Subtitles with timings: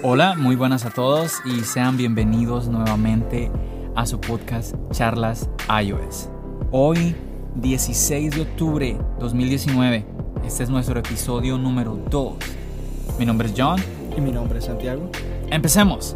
[0.00, 3.50] Hola, muy buenas a todos y sean bienvenidos nuevamente
[3.96, 5.50] a su podcast Charlas
[5.82, 6.28] iOS.
[6.70, 7.16] Hoy,
[7.56, 10.06] 16 de octubre 2019,
[10.44, 12.34] este es nuestro episodio número 2.
[13.18, 13.80] Mi nombre es John.
[14.16, 15.10] Y mi nombre es Santiago.
[15.50, 16.14] Empecemos.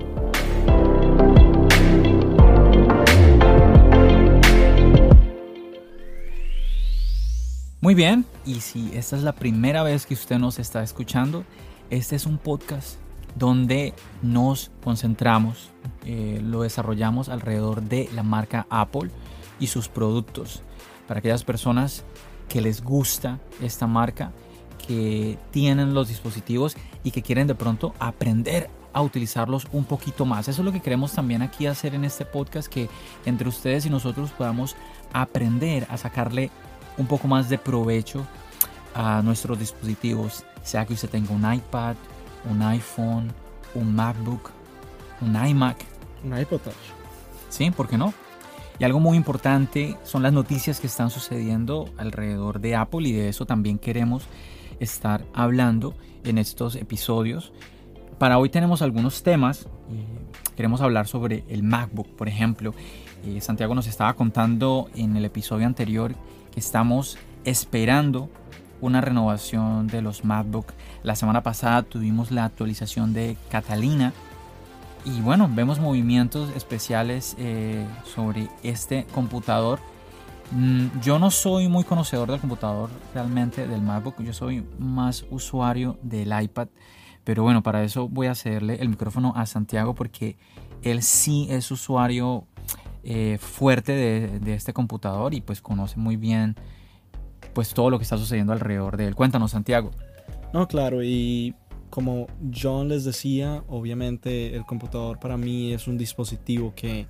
[7.80, 11.44] Muy bien, y si esta es la primera vez que usted nos está escuchando,
[11.90, 12.96] este es un podcast
[13.34, 15.70] donde nos concentramos,
[16.04, 19.10] eh, lo desarrollamos alrededor de la marca Apple
[19.58, 20.62] y sus productos.
[21.06, 22.04] Para aquellas personas
[22.48, 24.32] que les gusta esta marca,
[24.86, 30.48] que tienen los dispositivos y que quieren de pronto aprender a utilizarlos un poquito más.
[30.48, 32.88] Eso es lo que queremos también aquí hacer en este podcast, que
[33.24, 34.76] entre ustedes y nosotros podamos
[35.12, 36.50] aprender a sacarle
[36.98, 38.26] un poco más de provecho
[38.94, 41.96] a nuestros dispositivos, sea que usted tenga un iPad,
[42.50, 43.32] un iPhone,
[43.74, 44.50] un MacBook,
[45.20, 45.84] un iMac.
[46.24, 46.74] Un iPod Touch.
[47.48, 48.14] Sí, ¿por qué no?
[48.78, 53.28] Y algo muy importante son las noticias que están sucediendo alrededor de Apple y de
[53.28, 54.24] eso también queremos
[54.80, 57.52] estar hablando en estos episodios.
[58.18, 59.68] Para hoy tenemos algunos temas.
[60.56, 62.74] Queremos hablar sobre el MacBook, por ejemplo.
[63.24, 66.14] Eh, Santiago nos estaba contando en el episodio anterior
[66.52, 68.30] que estamos esperando
[68.82, 70.74] una renovación de los MacBook.
[71.02, 74.12] La semana pasada tuvimos la actualización de Catalina.
[75.04, 79.80] Y bueno, vemos movimientos especiales eh, sobre este computador.
[80.50, 85.98] Mm, yo no soy muy conocedor del computador realmente del MacBook, yo soy más usuario
[86.02, 86.68] del iPad.
[87.24, 90.36] Pero bueno, para eso voy a cederle el micrófono a Santiago porque
[90.82, 92.46] él sí es usuario
[93.04, 96.56] eh, fuerte de, de, este computador y pues conoce muy bien
[97.52, 99.14] pues todo lo que está sucediendo alrededor de él.
[99.14, 99.90] Cuéntanos, Santiago.
[100.52, 101.54] No, claro, y
[101.90, 107.06] como John les decía, obviamente el computador para mí es un dispositivo que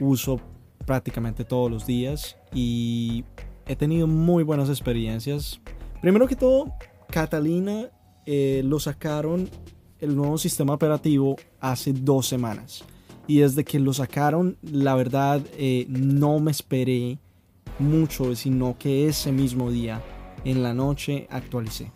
[0.00, 0.40] uso
[0.86, 3.24] prácticamente todos los días y
[3.66, 5.60] he tenido muy buenas experiencias.
[6.00, 6.72] Primero que todo,
[7.10, 7.90] Catalina
[8.24, 9.48] eh, lo sacaron
[10.00, 12.84] el nuevo sistema operativo hace dos semanas.
[13.26, 17.18] Y desde que lo sacaron, la verdad, eh, no me esperé
[17.78, 20.02] mucho, sino que ese mismo día,
[20.44, 21.90] en la noche, actualicé.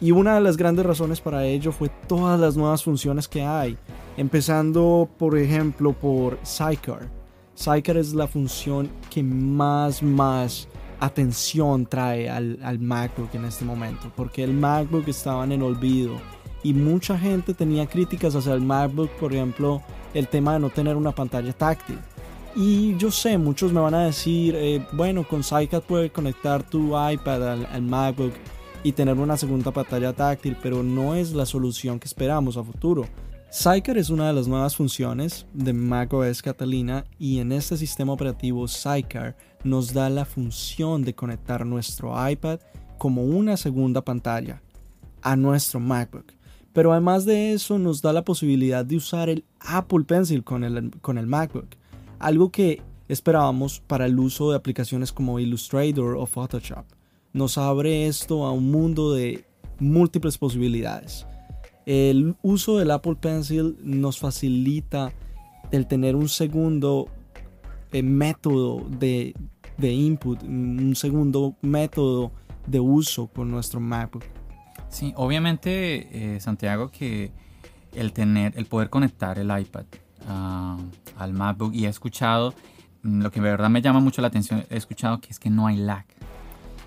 [0.00, 3.78] Y una de las grandes razones para ello fue todas las nuevas funciones que hay,
[4.16, 7.08] empezando por ejemplo por Sidecar.
[7.54, 10.68] Sidecar es la función que más, más
[11.00, 16.18] atención trae al, al MacBook en este momento, porque el MacBook estaba en el olvido
[16.64, 19.82] y mucha gente tenía críticas hacia el MacBook, por ejemplo,
[20.14, 21.98] el tema de no tener una pantalla táctil.
[22.56, 26.90] Y yo sé, muchos me van a decir, eh, bueno, con SideCat puedes conectar tu
[26.96, 28.32] iPad al, MacBook
[28.84, 33.06] y tener una segunda pantalla táctil, pero no es la solución que esperamos a futuro.
[33.50, 38.68] Sidecar es una de las nuevas funciones de macOS Catalina y en este sistema operativo
[38.68, 42.60] Sidecar nos da la función de conectar nuestro iPad
[42.98, 44.62] como una segunda pantalla
[45.22, 46.32] a nuestro MacBook.
[46.72, 50.90] Pero además de eso nos da la posibilidad de usar el Apple Pencil con el,
[51.00, 51.76] con el MacBook
[52.18, 56.84] algo que esperábamos para el uso de aplicaciones como Illustrator o Photoshop.
[57.32, 59.44] Nos abre esto a un mundo de
[59.78, 61.26] múltiples posibilidades.
[61.86, 65.12] El uso del Apple Pencil nos facilita
[65.70, 67.08] el tener un segundo
[67.92, 69.34] eh, método de,
[69.76, 72.32] de, input, un segundo método
[72.66, 74.24] de uso con nuestro MacBook.
[74.88, 77.32] Sí, obviamente, eh, Santiago, que
[77.92, 79.84] el tener, el poder conectar el iPad
[80.28, 80.80] uh,
[81.16, 82.54] al MacBook y he escuchado,
[83.02, 85.50] mm, lo que de verdad me llama mucho la atención, he escuchado que es que
[85.50, 86.04] no hay lag.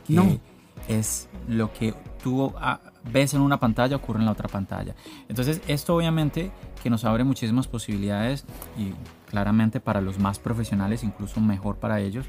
[0.07, 0.39] no.
[0.87, 1.93] Es lo que
[2.23, 2.79] tú ah,
[3.11, 4.95] ves en una pantalla ocurre en la otra pantalla.
[5.27, 6.51] Entonces esto obviamente
[6.81, 8.45] que nos abre muchísimas posibilidades
[8.77, 8.93] y
[9.29, 12.25] claramente para los más profesionales incluso mejor para ellos.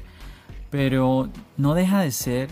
[0.69, 2.49] Pero no deja de ser,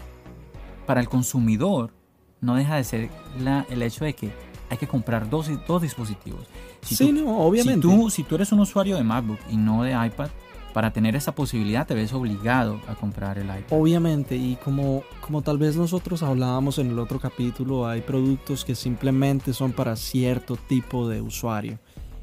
[0.86, 1.94] para el consumidor,
[2.42, 3.10] no deja de ser
[3.40, 4.32] la, el hecho de que
[4.70, 6.46] hay que comprar dos, dos dispositivos.
[6.82, 7.88] Si sí, tú, no, obviamente.
[7.88, 10.30] Si tú, si tú eres un usuario de MacBook y no de iPad,
[10.78, 13.72] para tener esa posibilidad te ves obligado a comprar el iPad.
[13.72, 18.76] Obviamente, y como, como tal vez nosotros hablábamos en el otro capítulo, hay productos que
[18.76, 21.80] simplemente son para cierto tipo de usuario.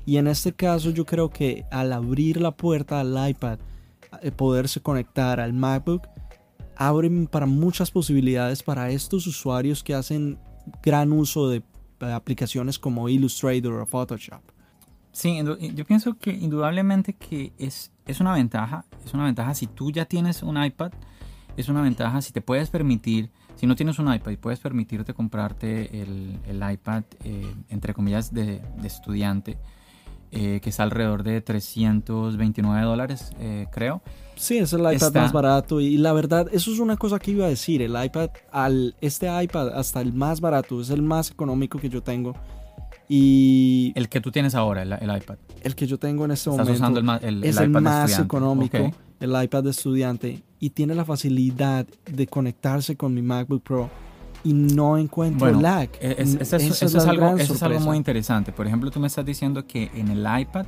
[0.06, 3.58] Y en este caso yo creo que al abrir la puerta al iPad,
[4.22, 6.02] eh, poderse conectar al MacBook,
[6.76, 10.38] abren para muchas posibilidades para estos usuarios que hacen
[10.82, 11.62] gran uso de
[12.12, 14.42] aplicaciones como Illustrator o Photoshop.
[15.12, 15.40] Sí,
[15.74, 20.06] yo pienso que indudablemente que es, es una ventaja, es una ventaja si tú ya
[20.06, 20.90] tienes un iPad,
[21.56, 25.14] es una ventaja si te puedes permitir, si no tienes un iPad y puedes permitirte
[25.14, 29.56] comprarte el, el iPad, eh, entre comillas, de, estudiante,
[30.32, 34.02] eh, que está alrededor de 329 dólares, eh, creo.
[34.36, 37.46] Sí, es el iPad más barato y la verdad, eso es una cosa que iba
[37.46, 41.78] a decir, el iPad, al, este iPad hasta el más barato, es el más económico
[41.78, 42.34] que yo tengo.
[43.08, 45.36] Y el que tú tienes ahora, el, iPad.
[45.60, 46.72] El que yo tengo en este momento.
[46.72, 48.90] usando el, es el más económico,
[49.20, 50.42] el iPad de estudiante.
[50.58, 53.90] Y tiene la facilidad de conectarse con mi MacBook Pro
[54.44, 55.88] y no encuentro lag.
[56.00, 58.52] E, eso, es, algo, eso es algo muy interesante.
[58.52, 60.66] Por ejemplo, tú me estás diciendo que en el iPad,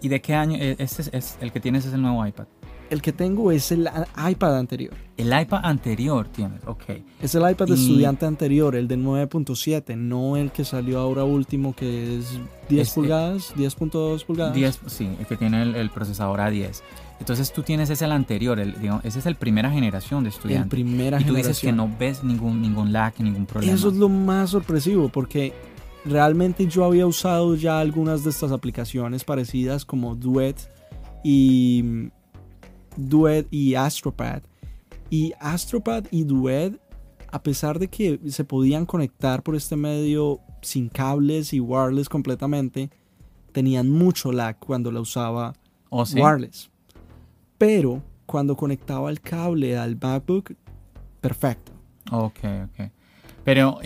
[0.00, 0.56] ¿y de qué año?
[0.60, 2.46] Este es, el que tienes es el nuevo iPad.
[2.90, 3.88] El que tengo es el
[4.28, 4.92] iPad anterior.
[5.16, 6.84] El iPad anterior tienes, ok.
[7.22, 11.74] Es el iPad de estudiante anterior, el de 9.7, no el que salió ahora último
[11.74, 14.54] que es 10 pulgadas, 10.2 pulgadas.
[14.54, 16.82] 10, sí, el que tiene el, procesador A10.
[17.18, 20.64] Entonces tú tienes ese el anterior, el, digamos, ese es el primera generación de estudiante.
[20.76, 23.72] El primera y tú dices que no ves ningún, ningún lag, ningún problema.
[23.72, 25.54] Eso es lo más sorpresivo porque
[26.04, 30.56] realmente yo había usado ya algunas de estas aplicaciones parecidas como Duet
[31.22, 32.10] y
[32.96, 34.42] Duet y Astropad.
[35.10, 36.80] Y Astropad y Duet,
[37.30, 42.90] a pesar de que se podían conectar por este medio sin cables y wireless completamente,
[43.52, 45.54] tenían mucho lag cuando la usaba
[45.90, 46.70] oh, wireless.
[47.58, 50.54] Pero cuando conectaba el cable al MacBook,
[51.20, 51.72] perfecto.
[52.10, 52.90] Ok, ok.
[53.44, 53.78] Pero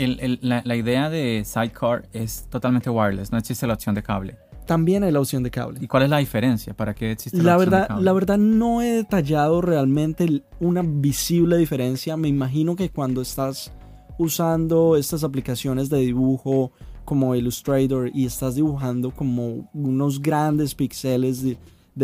[0.42, 4.36] la, la, idea de Sidecar es totalmente wireless, no existe la opción de cable
[4.66, 5.78] también hay la opción de cable.
[5.80, 6.74] ¿Y cuál es la diferencia?
[6.74, 8.04] ¿Para qué existe la, la opción verdad, de cable?
[8.04, 12.16] La verdad no he detallado realmente una visible diferencia.
[12.16, 13.72] Me imagino que cuando estás
[14.18, 16.72] usando estas aplicaciones de dibujo
[17.04, 21.56] como Illustrator y estás dibujando como unos grandes píxeles de,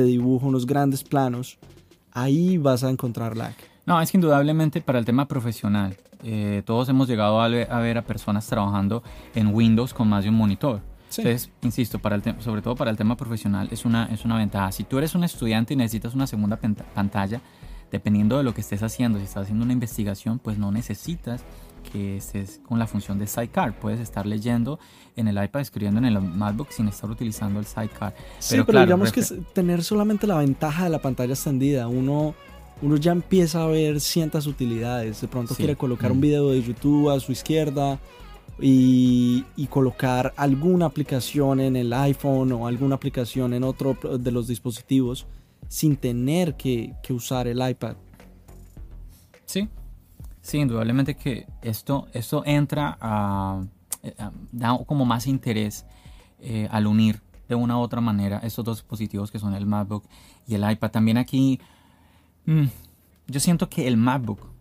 [0.05, 1.59] dibujo, unos grandes planos,
[2.13, 3.55] ahí vas a encontrar lag.
[3.87, 8.03] No, es que indudablemente para el tema profesional, eh, todos hemos llegado a ver a
[8.03, 9.03] personas trabajando
[9.35, 10.81] en Windows con más de un monitor.
[11.19, 14.73] Entonces, insisto, para el sobre todo para el tema profesional es una, es una ventaja.
[14.73, 16.59] Si tú eres un estudiante y necesitas una segunda
[16.95, 17.41] pantalla,
[17.91, 21.45] dependiendo de lo que estés haciendo, si estás haciendo una investigación, pues no necesitas
[21.93, 23.79] que estés con la función de sidecar.
[23.79, 24.79] Puedes estar leyendo
[25.17, 28.15] en el iPad, escribiendo en el MacBook sin estar utilizando el sidecar.
[28.39, 32.35] Sí, pero, digamos que tener solamente la ventaja de la pantalla extendida, uno,
[32.83, 35.21] uno ya empieza a ver ciertas utilidades.
[35.21, 36.23] De pronto quiere colocar un mm.
[36.23, 37.99] video de YouTube a su izquierda
[38.61, 45.27] y, colocar alguna aplicación en el iPhone o alguna aplicación en otro de los dispositivos
[45.69, 47.97] sin tener que, usar el iPad.
[49.47, 49.69] Sí,
[50.43, 53.65] sí, indudablemente que esto, esto entra a,
[54.51, 55.87] da como más interés
[56.41, 60.05] eh, al unir de una u otra manera estos dos dispositivos que son el MacBook
[60.47, 60.91] y el iPad.
[60.91, 61.61] También aquí,
[62.47, 62.65] mm,
[63.29, 64.53] yo siento que el MacBook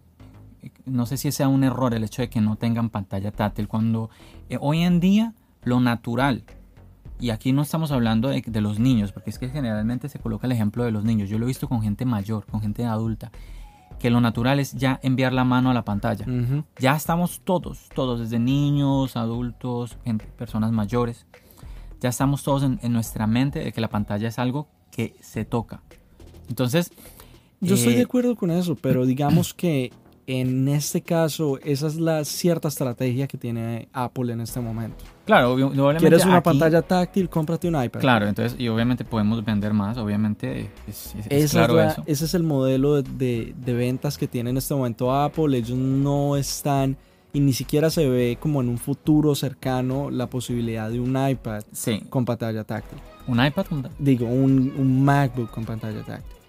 [0.85, 4.09] no sé si sea un error el hecho de que no tengan pantalla táctil, cuando
[4.49, 5.33] eh, hoy en día
[5.63, 6.43] lo natural,
[7.19, 10.53] y aquí no estamos hablando de, los niños, porque es que generalmente se coloca el
[10.53, 13.31] ejemplo de los niños, yo lo he visto con gente mayor, con gente adulta,
[13.99, 16.25] que lo natural es ya enviar la mano a la pantalla.
[16.79, 19.97] Ya estamos todos, todos, desde niños, adultos,
[20.37, 21.27] personas mayores,
[21.99, 25.81] ya estamos todos en, nuestra mente de que la pantalla es algo que se toca.
[26.49, 26.91] Entonces...
[27.61, 29.91] Yo estoy de eh, acuerdo con eso, pero digamos que
[30.27, 35.03] en este caso, esa es la cierta estrategia que tiene Apple en este momento.
[35.25, 35.99] Claro, obviamente.
[35.99, 37.29] ¿Quieres una pantalla táctil?
[37.29, 37.99] Cómprate un iPad.
[37.99, 40.69] Claro, entonces, y obviamente podemos vender más, obviamente.
[40.87, 42.03] Es, claro eso.
[42.05, 45.57] Ese es el modelo de, ventas que tiene en este momento Apple.
[45.57, 46.97] Ellos no están,
[47.33, 51.63] y ni siquiera se ve como en un futuro cercano la posibilidad de un iPad
[52.09, 52.99] con pantalla táctil.
[53.27, 56.40] ¿Un iPad con Digo, un, MacBook con pantalla táctil.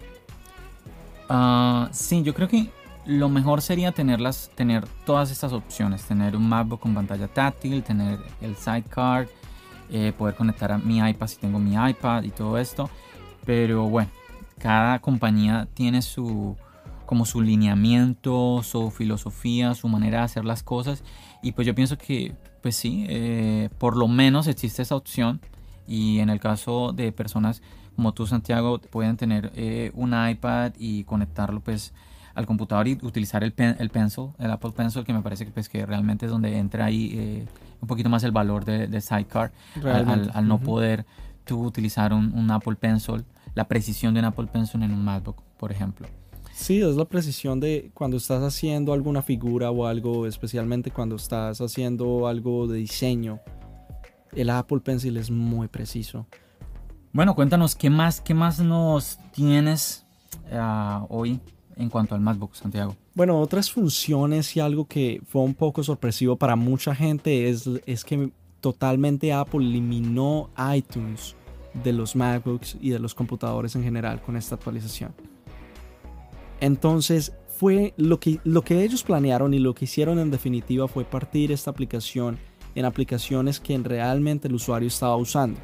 [1.35, 2.69] Ah, sí, yo creo que
[3.07, 8.19] lo mejor sería tenerlas, tener todas estas opciones, tener un MacBook con pantalla táctil, tener
[8.39, 9.27] el sidecar,
[9.89, 12.87] eh, poder conectar a mi iPad si tengo mi iPad y todo esto.
[13.47, 14.11] Pero bueno,
[14.59, 16.55] cada compañía tiene su
[17.07, 21.03] como su lineamiento, su filosofía, su manera de hacer las cosas.
[21.41, 25.41] Y pues yo pienso que, pues sí, eh, por lo menos existe esa opción.
[25.87, 27.63] Y en el caso de personas
[27.95, 31.93] como tú Santiago pueden tener eh, un iPad y conectarlo pues
[32.35, 35.69] al computador y utilizar el, el Pencil, el Apple Pencil, que me parece que, pues,
[35.69, 37.45] que realmente es donde entra ahí eh,
[37.81, 39.51] un poquito más el valor de, Sidecar,
[39.83, 41.05] al, no poder
[41.43, 43.23] tú utilizar un, Apple Pencil,
[43.53, 46.07] la precisión de un Apple Pencil en un MacBook, por ejemplo.
[46.53, 51.59] Sí, es la precisión de cuando estás haciendo alguna figura o algo, especialmente cuando estás
[51.61, 53.39] haciendo algo de diseño.
[54.31, 56.27] El Apple Pencil es muy preciso.
[57.13, 60.03] Bueno, cuéntanos, ¿qué más, qué más nos tienes
[60.51, 61.39] ah, hoy
[61.75, 62.95] en cuanto al MacBook, Santiago?
[63.13, 68.03] Bueno, otras funciones y algo que fue un poco sorpresivo para mucha gente es, es
[68.03, 71.35] que totalmente Apple eliminó iTunes
[71.83, 75.13] de los MacBooks y de los computadores en general con esta actualización.
[76.61, 81.05] Entonces, fue lo que, lo que ellos planearon y lo que hicieron en definitiva fue
[81.05, 82.39] partir esta aplicación
[82.73, 85.59] en aplicaciones que realmente el usuario estaba usando,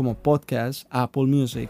[0.00, 1.68] como podcast, Apple Music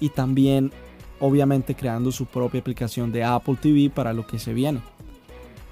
[0.00, 0.72] y también
[1.20, 4.80] obviamente creando su propia aplicación de Apple TV para lo que se viene.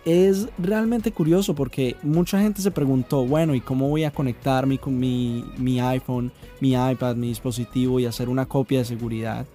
[0.05, 4.99] Es realmente curioso porque mucha gente se preguntó, bueno, ¿y cómo voy a conectarme con
[4.99, 6.31] mi, mi iPhone,
[6.61, 9.47] mi iPad, mi dispositivo y hacer una copia de seguridad?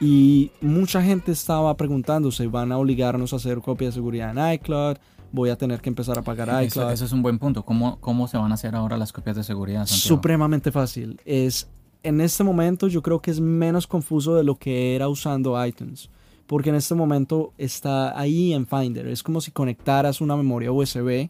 [0.00, 4.98] Y mucha gente estaba preguntándose, ¿van a obligarnos a hacer copia de seguridad en iCloud?
[5.36, 6.92] Voy a tener que empezar a pagar iCloud.
[6.92, 7.62] Eso, es un buen punto.
[7.62, 9.84] ¿Cómo, ¿Cómo se van a hacer ahora las copias de seguridad?
[9.84, 11.20] Supremamente fácil.
[11.26, 11.68] Es
[12.02, 16.08] en este momento yo creo que es menos confuso de lo que era usando iTunes.
[16.46, 19.08] Porque en este momento está ahí en Finder.
[19.08, 21.28] Es como si conectaras una memoria USB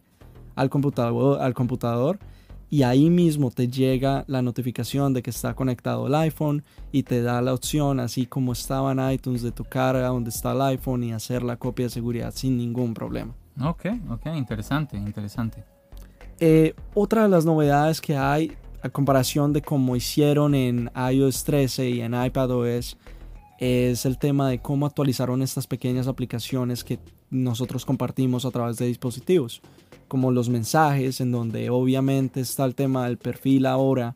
[0.55, 2.21] al computador, al computador
[2.69, 7.23] y ahí mismo te llega la notificación de que está conectado el iPhone y te
[7.23, 11.05] da la opción, así como estaba en iTunes, de tocar a donde está el iPhone
[11.05, 13.35] y hacer la copia de seguridad sin ningún problema.
[13.61, 15.65] Ok, ok, interesante, interesante.
[16.39, 21.91] Eh, otra de las novedades que hay a comparación de cómo hicieron en iOS 13
[21.91, 22.97] y en iPadOS,
[23.59, 26.99] es el tema de cómo actualizaron estas pequeñas aplicaciones que
[27.31, 29.63] nosotros compartimos a través de dispositivos,
[30.09, 34.15] como los mensajes, en donde obviamente está el tema del perfil ahora,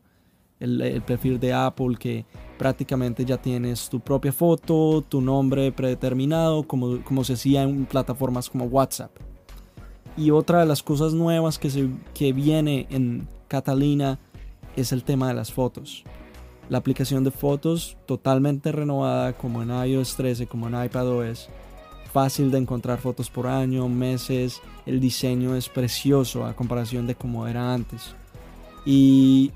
[0.59, 2.25] el, perfil de Apple, que
[2.59, 8.47] prácticamente ya tienes tu propia foto, tu nombre predeterminado, como, como se hacía en plataformas
[8.47, 9.11] como WhatsApp.
[10.17, 14.19] Y otra de las cosas nuevas que, se, que viene en Catalina
[14.75, 16.03] es el tema de las fotos.
[16.69, 21.49] La aplicación de fotos totalmente renovada como en iOS 13, como en iPadOS.
[22.13, 24.61] Fácil de encontrar fotos por año, meses.
[24.85, 28.15] El diseño es precioso a comparación de como era antes.
[28.85, 29.51] Y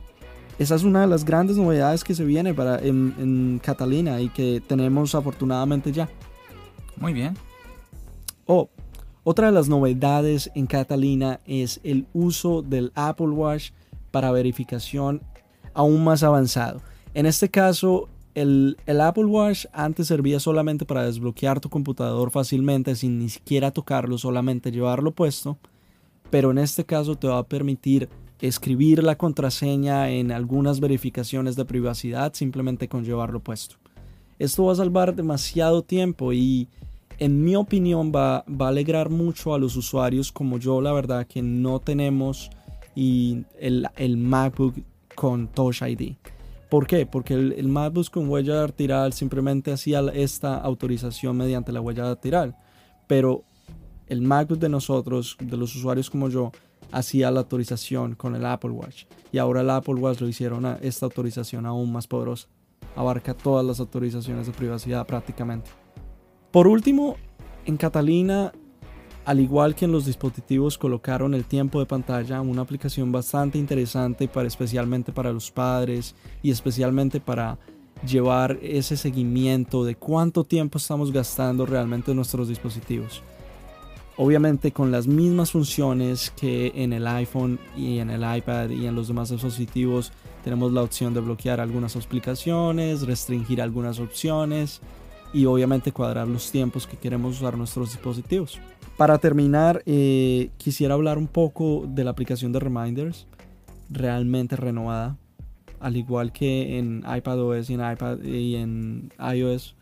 [0.58, 4.62] esa es una de las grandes novedades que se viene para, en, Catalina y que
[4.66, 6.08] tenemos afortunadamente ya.
[6.98, 7.36] Muy bien.
[8.46, 8.70] Oh,
[9.25, 13.72] otra de las novedades en Catalina es el uso del Apple Watch
[14.12, 15.24] para verificación
[15.74, 16.79] aún más avanzado.
[17.15, 23.17] En este caso, el, Apple Watch antes servía solamente para desbloquear tu computador fácilmente sin
[23.17, 25.58] ni siquiera tocarlo, solamente llevarlo puesto.
[26.29, 31.65] Pero en este caso te va a permitir escribir la contraseña en algunas verificaciones de
[31.65, 33.77] privacidad simplemente con llevarlo puesto.
[34.38, 36.67] Esto va a salvar demasiado tiempo y
[37.20, 41.42] en mi opinión va, a alegrar mucho a los usuarios como yo, la verdad que
[41.42, 42.50] no tenemos
[42.96, 44.76] el, MacBook
[45.16, 46.16] con Touch ID.
[46.70, 47.06] ¿Por qué?
[47.06, 52.58] Porque el, MacBook con huella dactilar simplemente hacía esta autorización mediante la huella dactilar.
[53.08, 53.44] Pero
[54.08, 56.52] el MacBook de nosotros, de los usuarios como yo,
[56.92, 59.06] hacía la autorización con el Apple Watch.
[59.32, 62.48] Y ahora el Apple Watch lo hicieron esta autorización aún más poderosa.
[62.96, 65.85] Abarca todas las autorizaciones de privacidad prácticamente.
[66.56, 67.18] Por último,
[67.66, 68.54] en Catalina
[69.26, 74.30] al igual que en los dispositivos colocaron el tiempo de pantalla, una aplicación bastante interesante
[74.30, 77.60] para especialmente para los padres y especialmente para
[78.08, 83.22] llevar ese seguimiento de cuánto tiempo estamos gastando realmente en nuestros dispositivos.
[84.16, 88.96] Obviamente con las mismas funciones que en el iPhone y en el iPad y en
[88.96, 90.14] los demás dispositivos
[90.46, 94.80] tenemos la opción de bloquear algunas aplicaciones, restringir algunas opciones
[95.36, 98.58] y obviamente cuadrar los tiempos que queremos usar nuestros dispositivos.
[98.96, 103.27] Para terminar, eh, quisiera hablar un poco de la aplicación de Reminders,
[103.89, 105.18] realmente renovada,
[105.82, 109.75] al igual que en iPadOS y en iPad y en iOS,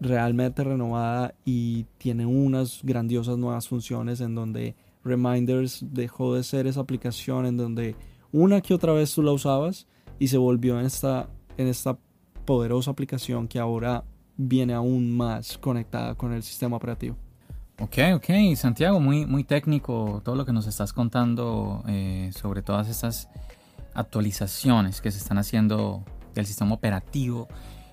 [0.00, 6.80] realmente renovada y tiene unas grandiosas nuevas funciones en donde Reminders dejó de ser esa
[6.80, 7.94] aplicación en donde
[8.32, 9.86] una que otra vez tú la usabas
[10.18, 11.98] y se volvió en esta, en esta
[12.46, 14.04] poderosa aplicación que ahora
[14.36, 17.16] viene aún más conectada con el sistema operativo.
[17.78, 22.88] Ok, ok, Santiago, muy, muy técnico todo lo que nos estás contando eh, sobre todas
[22.88, 23.28] estas
[23.94, 26.02] actualizaciones que se están haciendo
[26.34, 27.48] del sistema operativo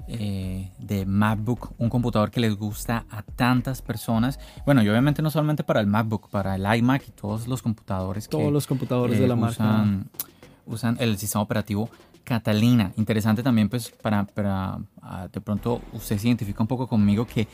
[0.07, 4.39] eh, de MacBook, un computador que les gusta a tantas personas.
[4.65, 8.29] Bueno, y obviamente no solamente para el MacBook, para el iMac y todos los computadores.
[8.29, 10.09] Todos los computadores de la usan,
[10.65, 11.89] Usan el sistema operativo
[12.23, 12.91] Catalina.
[12.97, 17.47] Interesante también, pues, para, para ah, de pronto usted se identifica un poco conmigo que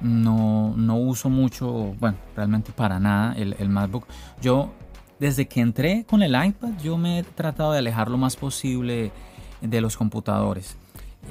[0.00, 4.06] no, no uso mucho, bueno, realmente para nada el, el MacBook.
[4.40, 4.72] Yo,
[5.18, 9.12] desde que entré con el iPad, yo me he tratado de alejar lo más posible
[9.60, 10.76] de los computadores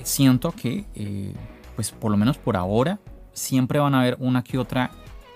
[0.03, 1.34] siento que, eh,
[1.75, 3.00] pues por lo menos por ahora,
[3.34, 4.91] siempre van a haber una que otra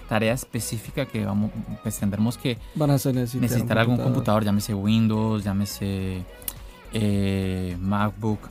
[0.10, 1.52] tarea específica que vamos,
[1.84, 6.26] pues tendremos que van a necesitar, necesitar algún computador, llámese Windows, llámese
[6.94, 8.50] eh, MacBook.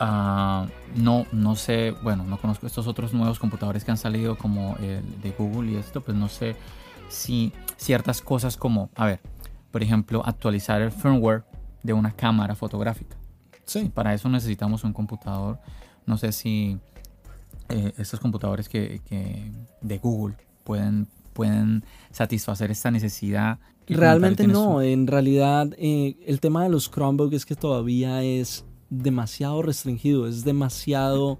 [0.00, 4.76] Ah, no, no sé, bueno, no conozco estos otros nuevos computadores que han salido como
[4.76, 6.54] el de Google y esto, pues no sé
[7.08, 9.20] si ciertas cosas como, a ver,
[9.70, 11.44] por ejemplo, actualizar el firmware
[11.82, 13.16] de una cámara fotográfica.
[13.64, 13.90] Sí.
[13.92, 15.58] Para eso necesitamos un computador.
[16.06, 16.78] No sé si
[17.68, 19.02] eh, estos computadores que,
[19.80, 21.06] de Google pueden,
[21.38, 23.60] pueden satisfacer esta necesidad.
[23.86, 29.62] Realmente no, en realidad eh, el tema de los Chromebooks es que todavía es demasiado
[29.62, 31.38] restringido, es demasiado,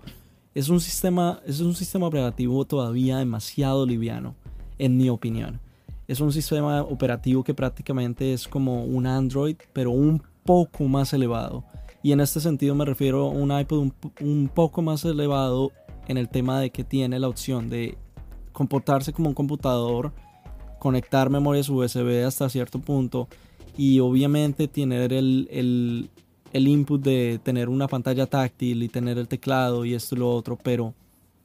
[0.55, 4.37] es un sistema, es un sistema operativo todavía demasiado liviano,
[4.79, 5.59] en mi opinión.
[6.07, 11.65] Es un sistema operativo que prácticamente es como un Android, pero un poco más elevado.
[12.05, 13.91] Y en este sentido me refiero a un iPod
[14.21, 15.73] un, poco más elevado
[16.07, 17.99] en el tema de que tiene la opción de
[18.59, 20.13] comportarse como un computador,
[20.81, 23.29] conectar memorias USB hasta cierto punto
[23.77, 26.11] y obviamente tener el, el,
[26.53, 30.35] el, input de tener una pantalla táctil y tener el teclado y esto y lo
[30.35, 30.93] otro, pero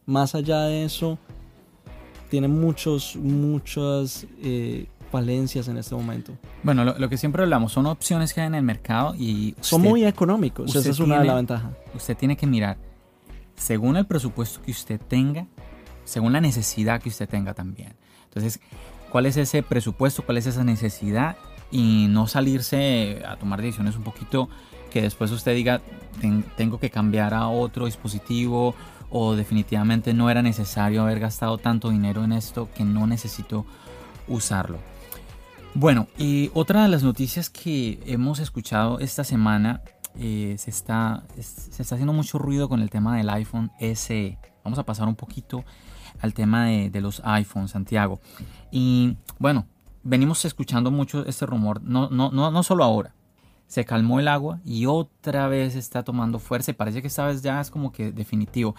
[0.08, 1.20] más allá de eso,
[2.32, 6.34] tiene muchos, muchas eh, falencias en este momento.
[6.64, 9.54] Bueno, lo, que siempre hablamos son opciones que hay en el mercado y...
[9.62, 11.74] son muy económicos, esa es una de las ventajas.
[11.94, 12.76] Usted tiene que mirar,
[13.56, 15.46] según el presupuesto que usted tenga,
[16.06, 17.96] según la necesidad que usted tenga también.
[18.26, 18.60] Entonces,
[19.12, 20.24] ¿cuál es ese presupuesto?
[20.24, 21.38] ¿Cuál es esa necesidad?
[21.72, 24.50] Y no salirse a tomar decisiones un poquito
[24.92, 25.82] que después usted diga,
[26.56, 28.76] tengo que cambiar a otro dispositivo
[29.10, 33.66] o definitivamente no era necesario haber gastado tanto dinero en esto que no necesito
[34.28, 34.78] usarlo.
[35.76, 39.82] Bueno, y otra de las noticias que hemos escuchado esta semana,
[40.20, 44.38] eh, se, está, se está haciendo mucho ruido con el tema del iPhone SE.
[44.64, 45.64] Vamos a pasar un poquito
[46.24, 48.22] al tema de, los iPhones, Santiago.
[48.72, 49.68] Y bueno,
[50.04, 53.14] venimos escuchando mucho este rumor, no, no, no, no solo ahora.
[53.68, 57.60] Se calmó el agua y otra vez está tomando fuerza parece que esta vez ya
[57.60, 58.74] es como que definitivo.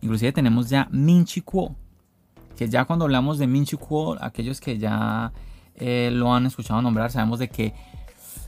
[0.00, 1.76] Inclusive tenemos ya Minchi Kuo,
[2.56, 5.32] que ya cuando hablamos de Minchi Kuo, aquellos que ya
[5.76, 7.74] eh, lo han escuchado nombrar, sabemos de que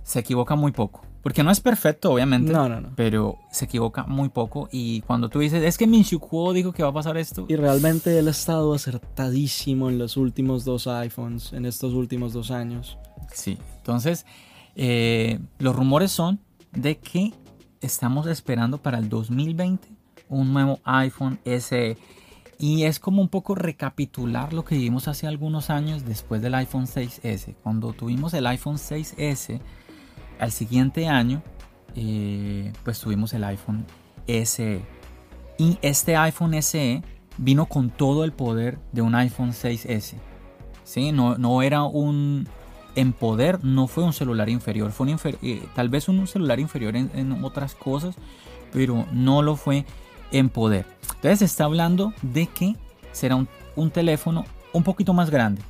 [0.02, 1.02] se equivoca muy poco.
[1.22, 2.52] Porque no es perfecto, obviamente.
[2.52, 2.90] No, no, no.
[2.96, 4.68] Pero se equivoca muy poco.
[4.72, 7.44] Y cuando tú dices, es que Minshu Kuo dijo que va a pasar esto.
[7.48, 12.50] Y realmente él ha estado acertadísimo en los últimos dos iPhones, en estos últimos dos
[12.50, 12.96] años.
[13.33, 13.59] Sí.
[13.78, 14.24] Entonces,
[14.76, 16.40] eh, los rumores son
[16.72, 17.35] de que
[17.80, 19.88] estamos esperando para el 2020
[20.28, 21.98] un nuevo iPhone SE.
[22.59, 26.87] Y es como un poco recapitular lo que vivimos hace algunos años después del iPhone
[26.87, 27.54] 6S.
[27.62, 29.61] Cuando tuvimos el iPhone 6S,
[30.40, 31.42] al siguiente año,
[31.94, 33.85] eh, pues tuvimos el iPhone
[34.26, 34.83] SE.
[35.59, 37.03] Y este iPhone SE
[37.37, 40.14] vino con todo el poder de un iPhone 6S.
[40.85, 41.12] ¿Sí?
[41.12, 42.48] No, no era un...
[42.96, 46.96] En poder no fue un celular inferior, fue un eh, tal vez un celular inferior
[46.96, 48.16] en otras cosas,
[48.72, 49.85] pero no lo fue
[50.33, 50.87] en poder.
[51.16, 52.76] Entonces se está hablando de que
[53.12, 55.62] será un, teléfono un poquito más grande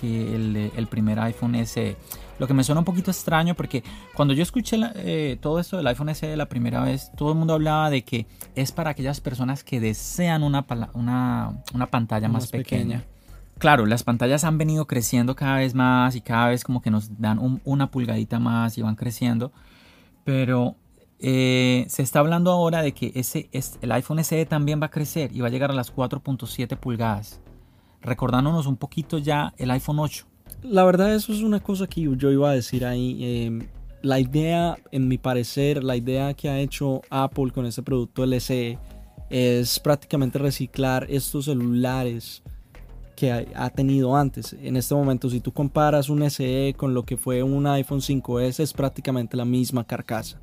[0.00, 0.34] que
[0.76, 1.96] el, primer iPhone SE.
[2.38, 3.82] Lo que me suena un poquito extraño porque
[4.14, 7.54] cuando yo escuché eh, todo esto del iPhone SE la primera vez, todo el mundo
[7.54, 13.04] hablaba de que es para aquellas personas que desean una, una, pantalla más, pequeña.
[13.58, 17.20] Claro, las pantallas han venido creciendo cada vez más y cada vez como que nos
[17.20, 19.50] dan una pulgadita más y van creciendo.
[20.24, 20.76] Pero
[21.18, 25.34] eh, se está hablando ahora de que ese, el iPhone SE también va a crecer
[25.34, 27.40] y va a llegar a las 4.7 pulgadas,
[28.00, 30.26] recordándonos un poquito ya el iPhone 8.
[30.62, 33.18] La verdad eso es una cosa que yo iba a decir ahí.
[33.20, 33.68] Em,
[34.02, 38.34] la idea, en mi parecer, la idea que ha hecho Apple con ese producto el
[38.34, 38.78] SE
[39.30, 42.42] es prácticamente reciclar estos celulares
[43.16, 44.52] que ha, tenido antes.
[44.52, 48.60] En este momento, si tú comparas un SE con lo que fue un iPhone 5S,
[48.60, 50.40] es prácticamente la misma carcasa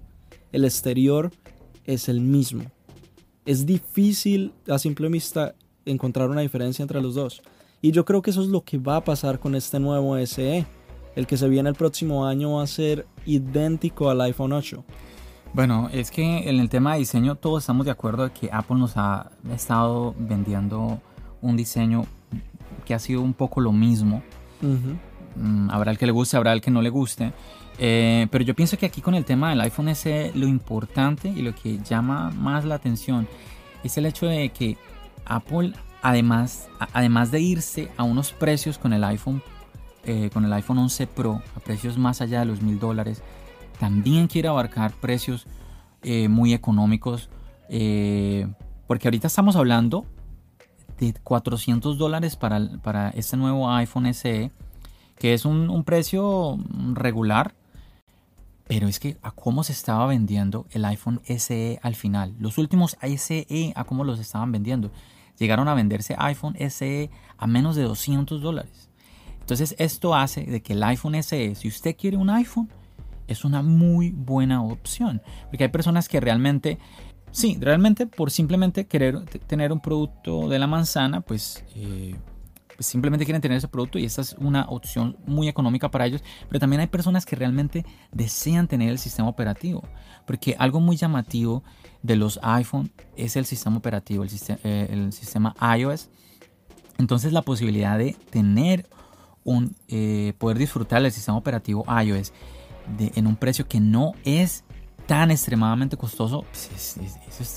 [0.56, 1.32] el exterior
[1.84, 2.64] es el mismo.
[3.46, 7.42] Es difícil a simple vista encontrar una diferencia entre los dos.
[7.86, 10.66] Y yo creo que eso es lo que va a pasar con este nuevo SE.
[11.16, 14.84] El que se viene el próximo año va a ser idéntico al iPhone 8.
[15.54, 18.78] Bueno, es que en el tema de diseño todos estamos de acuerdo de que Apple
[18.78, 21.00] nos ha estado vendiendo
[21.44, 22.08] un diseño
[22.86, 24.24] que ha sido un poco lo mismo.
[25.36, 27.34] Mm, habrá el que le guste, habrá el que no le guste.
[27.78, 31.44] Eh, pero yo pienso que aquí con el tema del iPhone SE lo importante y
[31.44, 33.28] lo que llama más la atención
[33.84, 34.76] es el hecho de que
[35.24, 35.74] Apple
[36.08, 39.42] además, además de irse a unos precios con el iPhone,
[40.04, 43.22] eh, con el iPhone 11 Pro a precios más allá de los mil dólares,
[43.80, 45.48] también quiere abarcar precios
[46.04, 47.30] eh, muy económicos.
[48.88, 50.06] porque ahorita estamos hablando
[51.00, 54.52] de 400 dólares para, para este nuevo iPhone SE,
[55.18, 56.58] que es un, un precio
[56.94, 57.56] regular
[58.68, 62.34] pero es que a cómo se estaba vendiendo el iPhone SE al final.
[62.40, 64.92] Los últimos SE a cómo los estaban vendiendo.
[65.38, 68.90] Llegaron a venderse iPhone SE a menos de 200 dólares.
[69.40, 72.70] Entonces esto hace de que el iPhone SE, si usted quiere un iPhone,
[73.28, 75.22] es una muy buena opción.
[75.50, 76.80] Porque hay personas que realmente,
[77.32, 81.64] sí, realmente por simplemente querer tener un producto de la manzana, pues...
[81.76, 82.16] Eh,
[82.76, 86.24] pues simplemente quieren tener ese producto y esta es una opción muy económica para ellos,
[86.50, 89.84] pero también hay personas que realmente desean tener el sistema operativo,
[90.28, 91.64] porque algo muy llamativo
[92.06, 96.10] de los iPhone es el sistema operativo, el, sistema, eh, el sistema iOS.
[96.98, 98.88] Entonces la posibilidad de tener
[99.44, 102.34] un, eh, poder disfrutar del sistema operativo iOS
[103.00, 104.64] en un precio que no es
[105.08, 107.06] tan extremadamente costoso, pues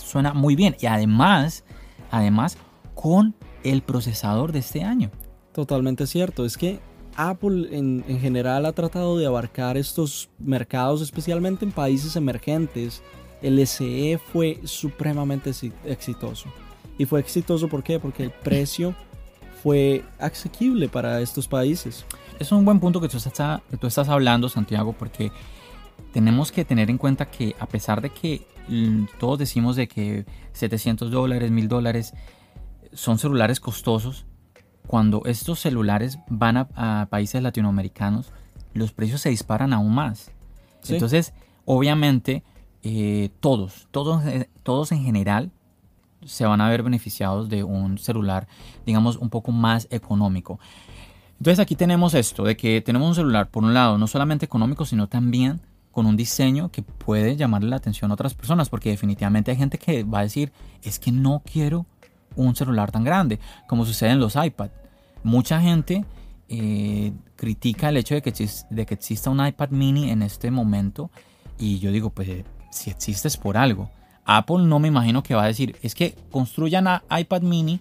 [0.06, 0.76] suena muy bien.
[0.80, 1.64] Y además,
[2.10, 2.56] además,
[2.94, 5.10] con el procesador de este año.
[5.52, 6.80] Totalmente cierto, es que
[7.16, 13.02] Apple en, general ha tratado de abarcar estos mercados, especialmente en países emergentes.
[13.42, 15.52] El SE fue supremamente
[15.84, 16.48] exitoso.
[16.98, 18.00] Y fue exitoso ¿por qué?
[18.00, 18.94] Porque el precio
[19.62, 22.04] fue asequible para estos países.
[22.38, 25.30] Es un buen punto que tú, estás, que tú estás hablando, Santiago, porque
[26.12, 28.46] tenemos que tener en cuenta que a pesar de que
[29.18, 32.14] todos decimos de que 700 dólares, 1000 dólares
[32.92, 34.26] son celulares costosos.
[34.86, 38.32] Cuando estos celulares van a, países latinoamericanos,
[38.74, 40.30] los precios se disparan aún más.
[40.88, 42.42] Entonces, obviamente,
[42.90, 45.50] eh, todos, todos, eh, todos en general
[46.24, 48.48] se van a ver beneficiados de un celular,
[48.86, 50.58] digamos, un poco más económico.
[51.36, 54.86] Entonces aquí tenemos esto, de que tenemos un celular, por un lado, no solamente económico,
[54.86, 55.60] sino también
[55.92, 59.76] con un diseño que puede llamarle la atención a otras personas, porque definitivamente hay gente
[59.76, 60.50] que va a decir,
[60.82, 61.84] es que no quiero
[62.36, 64.70] un celular tan grande, como sucede en los iPad.
[65.22, 66.06] Mucha gente
[66.48, 68.32] eh, critica el hecho de que,
[68.70, 71.10] de que exista un iPad mini en este momento
[71.58, 73.90] y yo digo, pues si existe es por algo.
[74.24, 77.80] Apple no me imagino que va a decir, es que construyan a iPad mini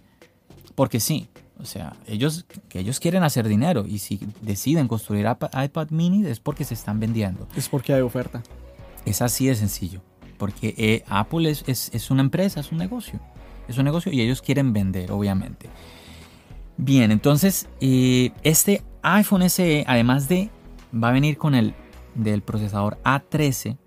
[0.75, 1.27] porque sí.
[1.59, 6.39] O sea, ellos, que ellos quieren hacer dinero y si deciden construir iPad mini es
[6.39, 7.47] porque se están vendiendo.
[7.55, 8.43] Es porque hay oferta.
[9.05, 10.01] Es así de sencillo.
[10.37, 13.19] Porque eh, Apple es, es una empresa, es un negocio
[13.67, 15.69] es un negocio y ellos quieren vender, obviamente.
[16.77, 20.49] Bien, entonces eh, este iPhone SE, además de,
[20.93, 21.73] va a venir con el
[22.15, 23.77] del procesador A13,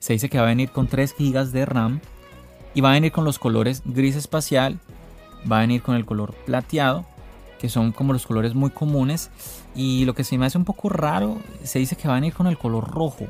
[0.00, 2.00] se dice que va a venir con 3 GB de RAM
[2.74, 4.78] y va a venir con los colores gris espacial,
[5.50, 7.04] va a venir con el color plateado,
[7.60, 9.30] que son como los colores muy comunes.
[9.74, 12.32] Y lo que se me hace un poco raro, se dice que va a venir
[12.32, 13.26] con el color rojo.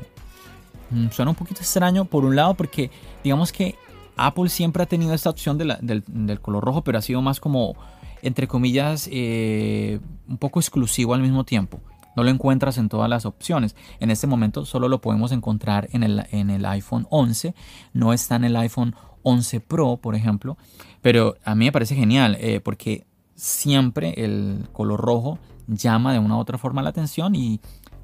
[0.89, 2.89] Mm, suena un poquito extraño por un lado porque
[3.23, 3.75] digamos que
[4.15, 7.75] Apple siempre ha tenido esta opción del, color rojo, pero ha sido más como,
[8.21, 11.81] entre comillas, eh, un poco exclusivo al mismo tiempo.
[12.15, 13.75] No lo encuentras en todas las opciones.
[13.99, 17.55] En este momento solo lo podemos encontrar en el, en el iPhone 11.
[17.93, 20.57] No está en el iPhone 11 Pro, por ejemplo.
[21.01, 26.35] Pero a mí me parece genial eh, porque siempre el color rojo llama de una
[26.35, 27.59] u otra forma la atención y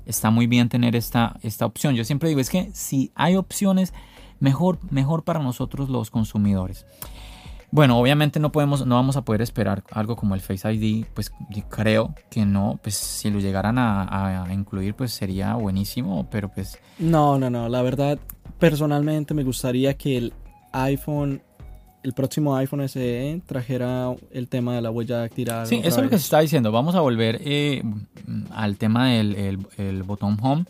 [0.05, 1.95] está muy bien tener esta, esta opción.
[1.95, 3.93] Yo siempre digo, es que si hay opciones
[4.39, 6.85] mejor, mejor para nosotros los consumidores.
[7.69, 11.31] Bueno, obviamente no podemos, no vamos a poder esperar algo como el Face ID, pues
[11.69, 16.79] creo que no, pues si lo llegaran a, incluir, pues sería buenísimo, pero pues...
[16.97, 18.19] No, no, no, la verdad,
[18.57, 20.33] personalmente me gustaría que el
[20.71, 21.41] iPhone,
[22.03, 25.67] el próximo iPhone SE trajera el tema de la huella dactilar.
[25.67, 27.83] Sí, eso es lo que se está diciendo, vamos a volver eh,
[28.51, 30.65] al tema del el botón Home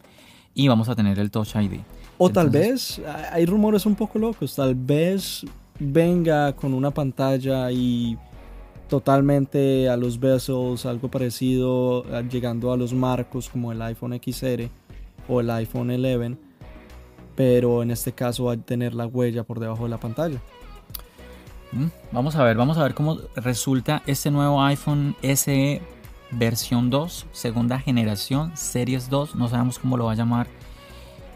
[0.55, 1.79] y vamos a tener el Touch ID.
[2.17, 2.99] O tal vez,
[3.31, 5.45] hay rumores un poco locos, tal vez
[5.79, 8.17] venga con una pantalla y
[8.87, 14.69] totalmente a los bezels, algo parecido, llegando a los marcos como el iPhone XR
[15.27, 16.37] o el iPhone 11,
[17.35, 20.41] pero en este caso va a tener la huella por debajo de la pantalla.
[21.73, 25.81] Mm, vamos a ver, vamos a ver cómo resulta este nuevo iPhone SE
[26.31, 30.47] versión 2, segunda generación, Series 2, no sabemos cómo lo va a llamar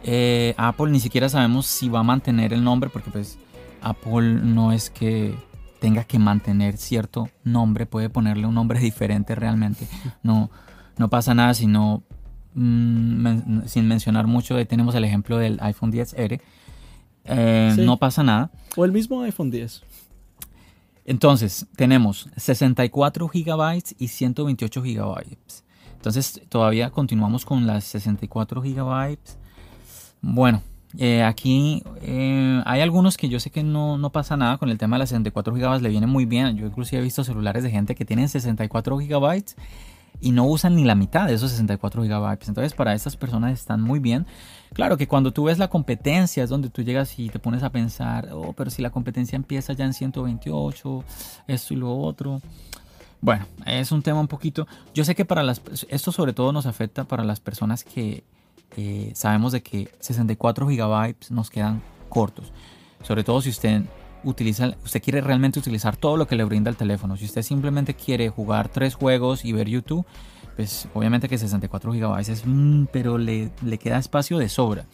[0.04, 3.38] Eh, Apple ni siquiera sabemos si va a mantener el nombre porque pues
[3.82, 5.36] Apple no es que
[5.80, 9.88] tenga que mantener cierto nombre, puede ponerle un nombre diferente realmente.
[10.24, 10.50] No,
[10.98, 12.04] no pasa nada si no,
[12.54, 16.39] mm, sin mencionar mucho, tenemos el ejemplo del iPhone 10R.
[17.26, 18.52] Eh, no pasa nada.
[18.76, 19.84] O el mismo iPhone 10.
[21.06, 25.38] Entonces, tenemos 64 GB y 128 GB.
[25.96, 29.17] Entonces, todavía continuamos con las 64 GB.
[30.22, 30.62] Bueno,
[30.97, 34.77] eh, aquí eh, hay algunos que yo sé que no, no, pasa nada con el
[34.77, 36.58] tema de las 64 GB, le viene muy bien.
[36.58, 39.43] Yo inclusive he visto celulares de gente que tienen 64 GB
[40.19, 42.38] y no usan ni la mitad de esos 64 GB.
[42.47, 44.25] Entonces para estas personas están muy bien.
[44.73, 47.71] Claro que cuando tú ves la competencia es donde tú llegas y te pones a
[47.71, 51.04] pensar, oh, pero si la competencia empieza ya en 128,
[51.47, 52.41] esto y lo otro.
[53.21, 54.67] Bueno, es un tema un poquito.
[54.93, 55.62] Yo sé que para las.
[55.89, 58.23] Esto sobre todo nos afecta para las personas que
[58.77, 62.51] eh, sabemos de que 64 gigabytes nos quedan cortos.
[63.03, 63.84] Sobre todo si usted
[64.23, 67.17] utiliza, usted quiere realmente utilizar todo lo que le brinda el teléfono.
[67.17, 70.05] Si usted simplemente quiere jugar tres juegos y ver YouTube,
[70.55, 72.43] pues obviamente que 64 gigabytes es,
[72.91, 74.86] pero le, le, queda espacio de sobra.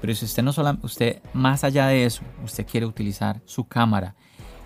[0.00, 4.14] Pero si usted no solo, usted más allá de eso, usted quiere utilizar su cámara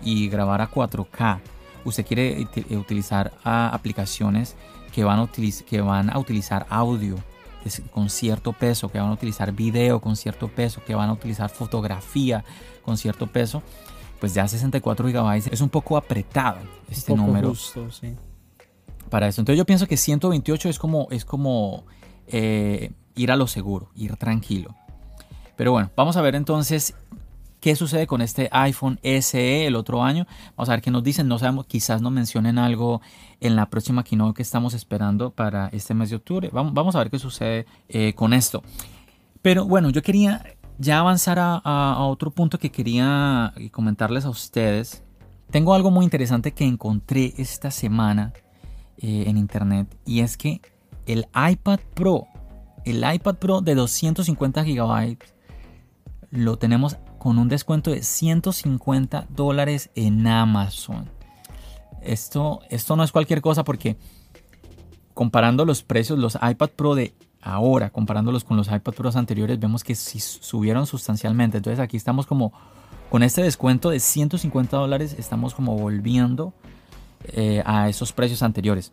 [0.03, 1.39] y grabar a 4K,
[1.85, 4.55] usted quiere utilizar aplicaciones
[4.91, 5.29] que van, a
[5.67, 7.15] que van a utilizar audio
[7.91, 11.49] con cierto peso, que van a utilizar video con cierto peso, que van a utilizar
[11.49, 12.43] fotografía
[12.83, 13.61] con cierto peso,
[14.19, 17.53] pues ya 64 GB es un poco apretado este número.
[19.09, 19.41] Para eso.
[19.41, 21.85] Entonces yo pienso que 128 es como, es como
[22.27, 24.75] eh, ir a lo seguro, ir tranquilo.
[25.55, 26.93] Pero bueno, vamos a ver entonces
[27.59, 30.25] qué sucede con este iPhone SE el otro año.
[30.55, 31.27] Vamos a ver qué nos dicen.
[31.27, 33.01] No sabemos, quizás nos mencionen algo
[33.39, 36.49] en la próxima keynote que estamos esperando para este mes de octubre.
[36.51, 38.63] Vamos, a ver qué sucede eh, con esto.
[39.41, 40.43] Pero bueno, yo quería
[40.77, 45.03] ya avanzar a, otro punto que quería comentarles a ustedes.
[45.51, 48.33] Tengo algo muy interesante que encontré esta semana
[48.97, 50.61] eh, en internet y es que
[51.05, 52.27] el iPad Pro,
[52.85, 55.17] el iPad Pro de 250 GB,
[56.31, 61.09] lo tenemos con un descuento de 150 dólares en Amazon.
[62.01, 63.97] Esto, esto no es cualquier cosa porque
[65.13, 69.83] comparando los precios, los iPad Pro de ahora, comparándolos con los iPad Pros anteriores, vemos
[69.83, 71.57] que subieron sustancialmente.
[71.57, 72.53] Entonces aquí estamos como
[73.09, 76.53] con este descuento de 150 dólares, estamos como volviendo
[77.25, 78.91] eh, a esos precios anteriores.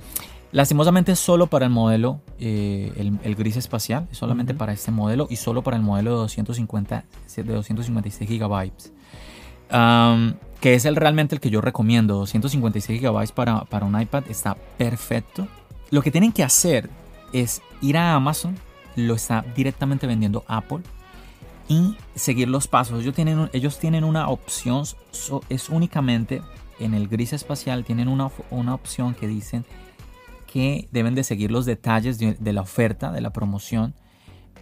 [0.53, 5.63] Lastimosamente solo para el modelo, eh, el, gris espacial, solamente para este modelo y solo
[5.63, 7.05] para el modelo de, 250,
[7.37, 8.93] de 256 gigabytes.
[10.61, 12.15] que es el realmente el que yo recomiendo.
[12.15, 15.47] 256 gigabytes para, para un iPad está perfecto.
[15.91, 16.89] Lo que tienen que hacer
[17.33, 18.57] es ir a Amazon,
[18.97, 20.83] lo está directamente vendiendo Apple
[21.69, 23.03] y seguir los pasos.
[23.03, 24.85] Ellos tienen, ellos tienen una opción,
[25.49, 26.43] es únicamente
[26.79, 29.65] en el gris espacial, tienen una, una opción que dicen
[30.47, 33.95] que deben de seguir los detalles de, la oferta, de la promoción,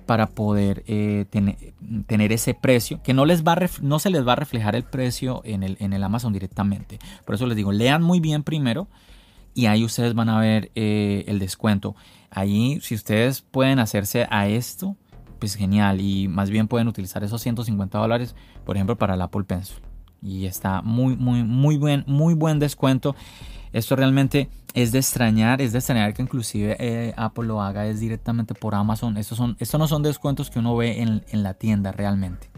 [0.06, 4.36] para poder eh, tener, ese precio, que no, les va no se les va a
[4.36, 6.98] reflejar el precio en el, en el Amazon directamente.
[7.24, 8.88] Por eso les digo, lean muy bien primero
[9.54, 11.94] y ahí ustedes van a ver eh, el descuento.
[12.28, 14.96] Ahí, si ustedes pueden hacerse a esto,
[15.38, 16.00] pues genial.
[16.00, 19.76] Y más bien pueden utilizar esos 150 dólares, por ejemplo, para el Apple Pencil.
[20.24, 23.14] Y está muy, muy, muy buen, muy buen descuento.
[23.72, 28.00] Esto realmente es de extrañar, es de extrañar que inclusive eh, Apple lo haga es
[28.00, 29.16] directamente por Amazon.
[29.16, 32.48] Estos, son, estos no son descuentos que uno ve en, en la tienda realmente.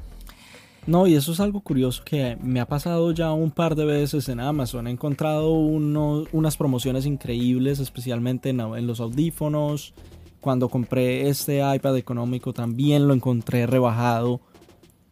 [0.86, 4.28] No, y eso es algo curioso que me ha pasado ya un par de veces
[4.28, 4.86] en Amazon.
[4.86, 9.94] He encontrado unas promociones increíbles, especialmente en, en, los audífonos.
[10.40, 14.40] Cuando compré este iPad económico también lo encontré rebajado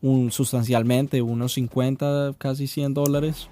[0.04, 3.48] un, sustancialmente, unos 50, casi 100 dólares.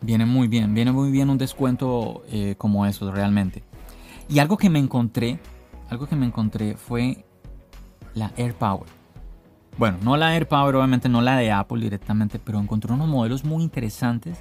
[0.00, 3.64] Viene muy bien, viene muy bien un descuento eh, como eso realmente.
[4.28, 5.40] Y algo que me encontré,
[5.90, 7.24] algo que me encontré fue
[8.14, 8.88] la AirPower.
[9.78, 13.64] Bueno, no la AirPower, obviamente no la de Apple directamente, pero encontré unos modelos muy
[13.64, 14.38] interesantes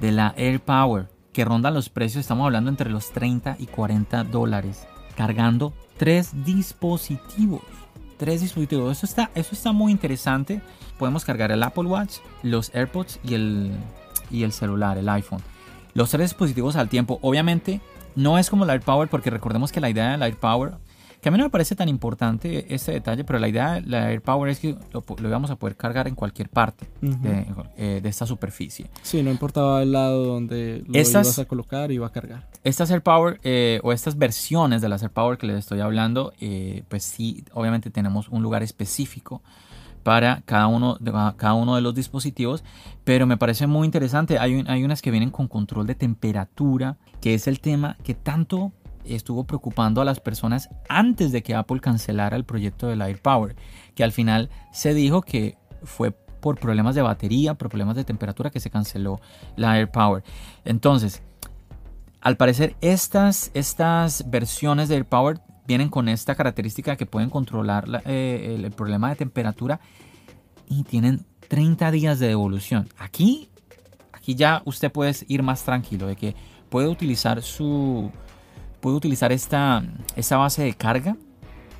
[0.00, 4.86] de la AirPower que rondan los precios, estamos hablando entre los 30 y 40 dólares,
[5.16, 7.62] cargando tres dispositivos.
[8.16, 10.62] Tres dispositivos, eso está, eso está muy interesante.
[10.98, 13.72] Podemos cargar el Apple Watch, los AirPods y el,
[14.30, 15.42] y el celular, el iPhone.
[15.92, 17.18] Los tres dispositivos al tiempo.
[17.22, 17.80] Obviamente
[18.14, 20.74] no es como el AirPower porque recordemos que la idea del AirPower
[21.26, 24.10] que a mí no me parece tan importante este detalle, pero la idea de la
[24.10, 27.44] AirPower es que lo, lo íbamos a poder cargar en cualquier parte de,
[27.76, 28.86] eh, de, esta superficie.
[29.02, 32.48] Sí, no importaba el lado donde lo estas, ibas a colocar, iba a cargar.
[32.62, 37.02] Estas AirPower eh, o estas versiones de las AirPower que les estoy hablando, eh, pues
[37.02, 39.42] sí, obviamente tenemos un lugar específico
[40.04, 42.62] para cada uno, de, cada uno de los dispositivos,
[43.02, 44.38] pero me parece muy interesante.
[44.38, 48.70] Hay, hay unas que vienen con control de temperatura, que es el tema que tanto
[49.08, 53.56] estuvo preocupando a las personas antes de que Apple cancelara el proyecto del AirPower,
[53.94, 58.50] que al final se dijo que fue por problemas de batería, por problemas de temperatura
[58.50, 59.20] que se canceló
[59.56, 60.22] la AirPower.
[60.64, 61.22] Entonces,
[62.20, 68.58] al parecer estas, estas versiones de AirPower vienen con esta característica que pueden controlar eh,
[68.62, 69.80] el, problema de temperatura
[70.68, 72.88] y tienen 30 días de devolución.
[72.98, 73.48] Aquí,
[74.12, 76.34] aquí ya usted puede ir más tranquilo de que
[76.68, 78.10] puede utilizar su,
[78.86, 79.82] puede utilizar esta,
[80.14, 81.16] esta base de carga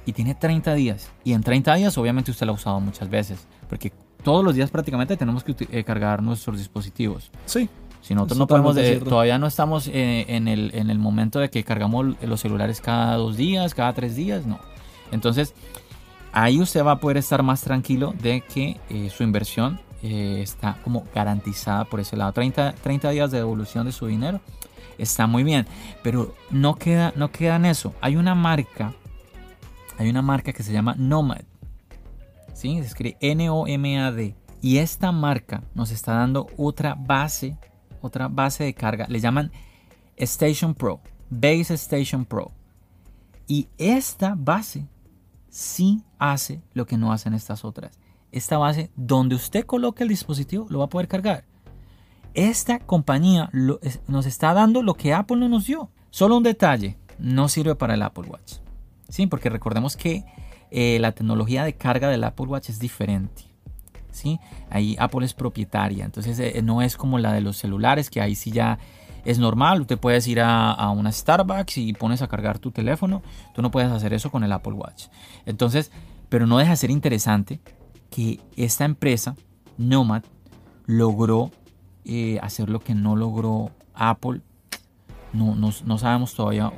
[0.07, 1.09] y tiene 30 días.
[1.23, 3.92] Y en 30 días obviamente usted la ha usado muchas veces, porque
[4.25, 7.31] todos los días prácticamente tenemos que eh, cargar nuestros dispositivos.
[7.45, 7.69] Sí.
[8.03, 11.62] Si nosotros no podemos, todavía no estamos eh, en, el, en el momento de que
[11.62, 14.59] cargamos los celulares cada dos días, cada tres días, no.
[15.12, 15.55] Entonces,
[16.33, 21.05] ahí usted va a poder estar más tranquilo de que eh, su inversión está como
[21.14, 22.33] garantizada por ese lado.
[22.33, 24.40] 30, 30 días de devolución de su dinero
[24.99, 25.67] está muy bien.
[26.03, 27.95] Pero no queda, no en eso.
[28.01, 28.95] Hay una marca,
[29.99, 31.43] hay una marca que se llama Nomad.
[32.55, 32.79] ¿Sí?
[32.81, 34.35] Se escribe N-O-M-A-D.
[34.63, 37.57] Y esta marca nos está dando otra base,
[38.01, 39.07] otra base de carga.
[39.09, 39.53] Le llaman
[40.17, 42.53] Station Pro, Base Station Pro.
[43.47, 44.89] Y esta base
[45.51, 47.99] sí hace lo que no hacen estas otras.
[48.33, 51.45] Esta base, donde usted coloque el dispositivo, lo va a poder cargar
[52.37, 55.90] esta compañía nos está dando lo que Apple no nos dio.
[56.11, 58.57] Solo un detalle, no sirve para el Apple Watch.
[59.09, 60.25] Sí, porque recordemos que
[60.70, 63.44] eh, la tecnología de carga del Apple Watch es diferente.
[64.11, 64.38] ¿sí?
[64.70, 68.35] Ahí Apple es propietaria, entonces eh, no es como la de los celulares, que ahí
[68.35, 68.79] sí ya
[69.25, 69.81] es normal.
[69.81, 73.22] Usted puedes ir a, a, una Starbucks y pones a cargar tu teléfono.
[73.55, 75.07] Tú no puedes hacer eso con el Apple Watch.
[75.46, 75.90] Entonces,
[76.29, 77.61] pero no deja de ser interesante
[78.11, 79.37] que esta empresa,
[79.79, 80.22] Nomad,
[80.87, 81.51] logró
[82.07, 84.40] eh, hacer lo que no logró Apple.
[85.33, 86.73] No, no, sabemos todavía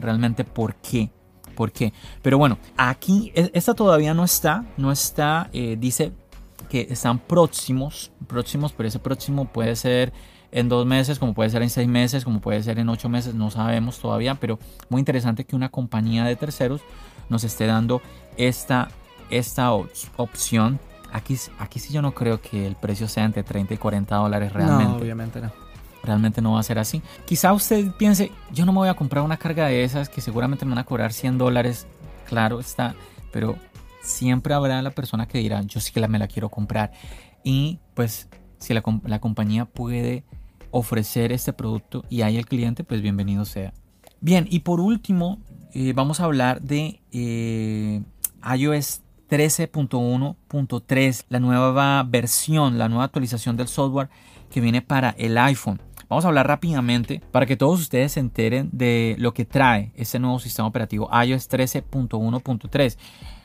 [0.00, 1.10] realmente por qué.
[1.54, 1.92] ¿Por qué?
[2.22, 4.64] Pero bueno, aquí e, esta todavía no está.
[4.78, 5.50] No está.
[5.52, 6.12] Eh, dice
[6.70, 8.10] que están próximos.
[8.26, 10.12] Próximos, pero ese próximo puede ser
[10.50, 13.34] en dos meses, como puede ser en seis meses, como puede ser en ocho meses.
[13.34, 14.36] No sabemos todavía.
[14.36, 14.58] Pero
[14.88, 16.80] muy interesante que una compañía de terceros
[17.28, 18.00] nos esté dando
[18.38, 18.88] esta,
[19.30, 20.80] esta opción
[21.12, 24.52] Aquí, aquí sí yo no creo que el precio sea entre 30 y 40 dólares
[24.52, 24.84] realmente.
[24.84, 25.52] No, obviamente no.
[26.02, 27.02] Realmente no va a ser así.
[27.24, 30.64] Quizá usted piense, yo no me voy a comprar una carga de esas que seguramente
[30.64, 31.86] me van a cobrar 100 dólares.
[32.26, 32.94] Claro está,
[33.30, 33.56] pero
[34.02, 36.92] siempre habrá la persona que dirá, yo sí que la, me la quiero comprar.
[37.44, 40.24] Y pues si la, la compañía puede
[40.70, 43.72] ofrecer este producto y hay el cliente, pues bienvenido sea.
[44.20, 45.38] Bien, y por último,
[45.74, 48.02] eh, vamos a hablar de eh,
[48.56, 49.01] iOS
[49.32, 54.10] 13.1.3, la nueva versión, la nueva actualización del software
[54.50, 55.80] que viene para el iPhone.
[56.10, 60.18] Vamos a hablar rápidamente para que todos ustedes se enteren de lo que trae este
[60.18, 62.98] nuevo sistema operativo iOS 13.1.3.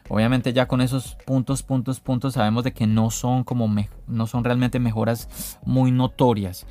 [0.09, 3.73] Obviamente ya con esos puntos, puntos, puntos sabemos de que no son como
[4.07, 6.67] no son realmente mejoras muy notorias.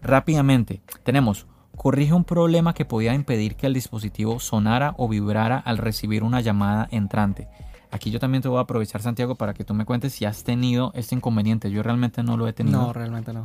[0.00, 5.78] Rápidamente tenemos corrige un problema que podía impedir que el dispositivo sonara o vibrara al
[5.78, 7.48] recibir una llamada entrante.
[7.90, 10.44] Aquí yo también te voy a aprovechar, Santiago, para que tú me cuentes si has
[10.44, 11.70] tenido este inconveniente.
[11.70, 12.80] Yo realmente no lo he tenido.
[12.80, 13.44] No, realmente no.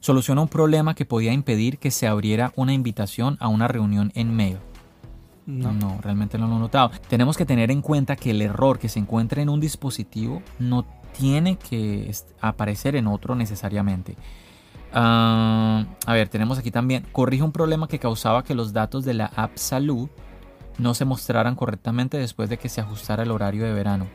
[0.00, 4.34] Soluciona un problema que podía impedir que se abriera una invitación a una reunión en
[4.34, 4.58] mail.
[5.46, 5.72] No.
[5.72, 6.90] no, realmente no lo he notado.
[7.08, 10.84] Tenemos que tener en cuenta que el error que se encuentra en un dispositivo no
[11.16, 14.14] tiene que aparecer en otro necesariamente.
[14.92, 19.14] Ah, a ver, tenemos aquí también, corrige un problema que causaba que los datos de
[19.14, 20.08] la app Salud
[20.78, 24.06] no se mostraran correctamente después de que se ajustara el horario de verano.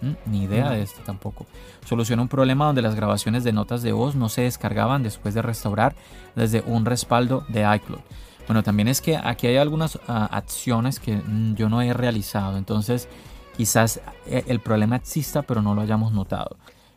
[0.00, 1.46] Mm, ni idea de esto tampoco.
[1.84, 5.42] Soluciona un problema donde las grabaciones de notas de voz no se descargaban después de
[5.42, 5.94] restaurar
[6.34, 8.00] desde un respaldo de iCloud.
[8.46, 12.58] Bueno, también es que aquí hay algunas ah, acciones que mm, yo no he realizado,
[12.58, 13.08] entonces
[13.56, 16.56] quizás eh, el problema exista pero no lo hayamos notado.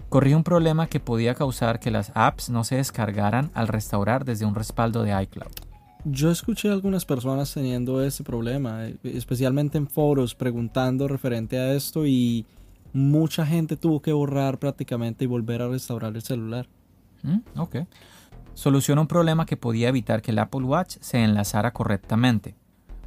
[0.10, 4.45] Corrí un problema que podía causar que las apps no se descargaran al restaurar desde
[4.45, 5.66] un respaldo de iCloud.
[6.10, 11.74] Yo escuché a algunas personas teniendo ese problema, eh, especialmente en foros preguntando referente a
[11.74, 12.45] esto y
[12.93, 16.70] mucha gente tuvo que borrar prácticamente y volver a restaurar el celular.
[17.24, 17.76] Mm, ok.
[18.53, 22.55] Soluciona un problema que podía evitar que el Apple Watch se enlazara correctamente.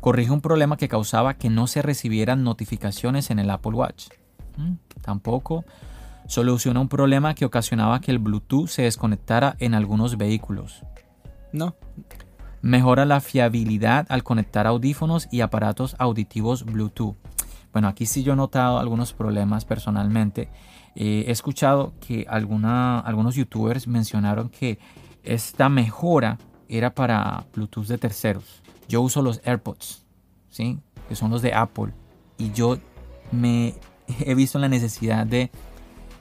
[0.00, 4.08] Corrige un problema que causaba que no se recibieran notificaciones en el Apple Watch.
[4.58, 5.64] Mm, tampoco.
[6.26, 10.82] Soluciona un problema que ocasionaba que el Bluetooth se desconectara en algunos vehículos.
[11.52, 11.74] No.
[12.62, 17.16] Mejora la fiabilidad al conectar audífonos y aparatos auditivos Bluetooth.
[17.72, 20.48] Bueno, aquí sí yo he notado algunos problemas personalmente.
[20.94, 24.78] Eh, he escuchado que alguna, algunos youtubers mencionaron que
[25.22, 26.38] esta mejora
[26.68, 28.62] era para Bluetooth de terceros.
[28.88, 30.04] Yo uso los AirPods,
[30.50, 30.80] ¿sí?
[31.08, 31.92] que son los de Apple,
[32.38, 32.78] y yo
[33.32, 33.74] me
[34.20, 35.50] he visto la necesidad de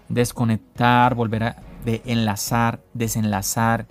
[0.08, 3.88] desconectar, volver a enlazar, desenlazar.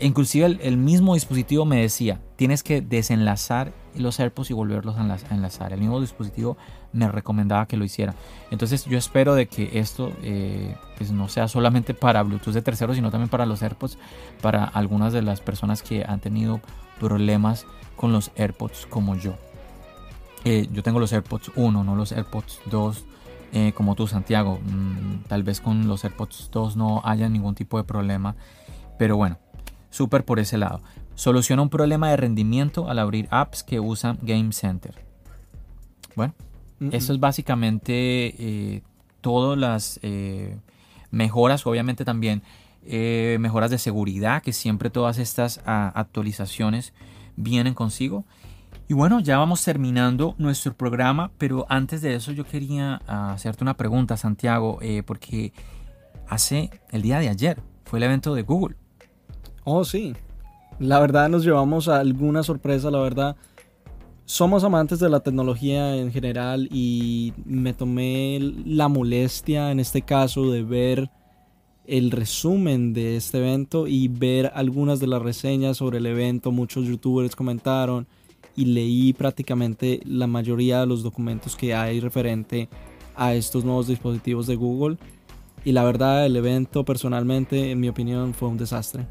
[0.00, 5.72] Inclusive el, mismo dispositivo me decía, tienes que desenlazar los AirPods y volverlos a enlazar.
[5.72, 6.56] El mismo dispositivo
[6.92, 8.14] me recomendaba que lo hiciera.
[8.50, 12.96] Entonces yo espero de que esto eh, pues no sea solamente para Bluetooth de terceros,
[12.96, 13.98] sino también para los AirPods,
[14.42, 16.60] para algunas de las personas que han tenido
[16.98, 17.66] problemas
[17.96, 19.34] con los AirPods como yo.
[20.44, 23.04] Eh, yo tengo los AirPods 1, no los AirPods 2
[23.52, 24.58] eh, como tú Santiago.
[24.64, 28.36] Mm, tal vez con los AirPods 2 no haya ningún tipo de problema.
[28.98, 29.38] Pero bueno,
[29.96, 30.82] súper por ese lado.
[31.14, 34.94] Soluciona un problema de rendimiento al abrir apps que usan Game Center.
[36.14, 36.34] Bueno,
[36.92, 37.94] eso es básicamente
[38.38, 38.82] eh,
[39.22, 40.58] todas las eh,
[41.10, 42.42] mejoras, obviamente también
[42.84, 46.92] eh, mejoras de seguridad, que siempre todas estas ah, actualizaciones
[47.36, 48.24] vienen consigo.
[48.88, 53.64] Y bueno, ya vamos terminando nuestro programa, pero antes de eso yo quería ah, hacerte
[53.64, 55.52] una pregunta, Santiago, porque
[56.28, 58.76] hace el día de ayer fue el evento de Google.
[59.68, 60.14] Oh, sí.
[60.78, 63.36] La verdad nos llevamos a alguna sorpresa, la verdad
[64.24, 70.50] somos amantes de la tecnología en general y me tomé la molestia en este caso
[70.50, 71.10] de ver
[71.84, 76.50] el resumen de este evento y ver algunas de las reseñas sobre el evento.
[76.52, 78.06] Muchos youtubers comentaron
[78.56, 82.68] y leí prácticamente la mayoría de los documentos que hay referente
[83.16, 84.96] a estos nuevos dispositivos de Google.
[85.64, 89.06] Y la verdad el evento personalmente, en mi opinión, fue un desastre.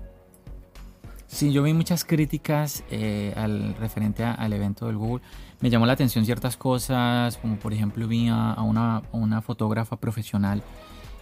[1.27, 5.23] Sí, yo vi muchas críticas eh, al referente al evento del Google.
[5.59, 10.61] Me llamó la atención ciertas cosas, como por ejemplo vi a, una, una, fotógrafa profesional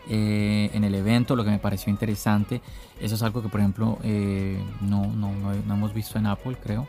[0.09, 2.61] eh, en el evento, lo que me pareció interesante.
[2.99, 6.87] Eso es algo que por ejemplo eh, no, no, no, hemos visto en Apple, creo.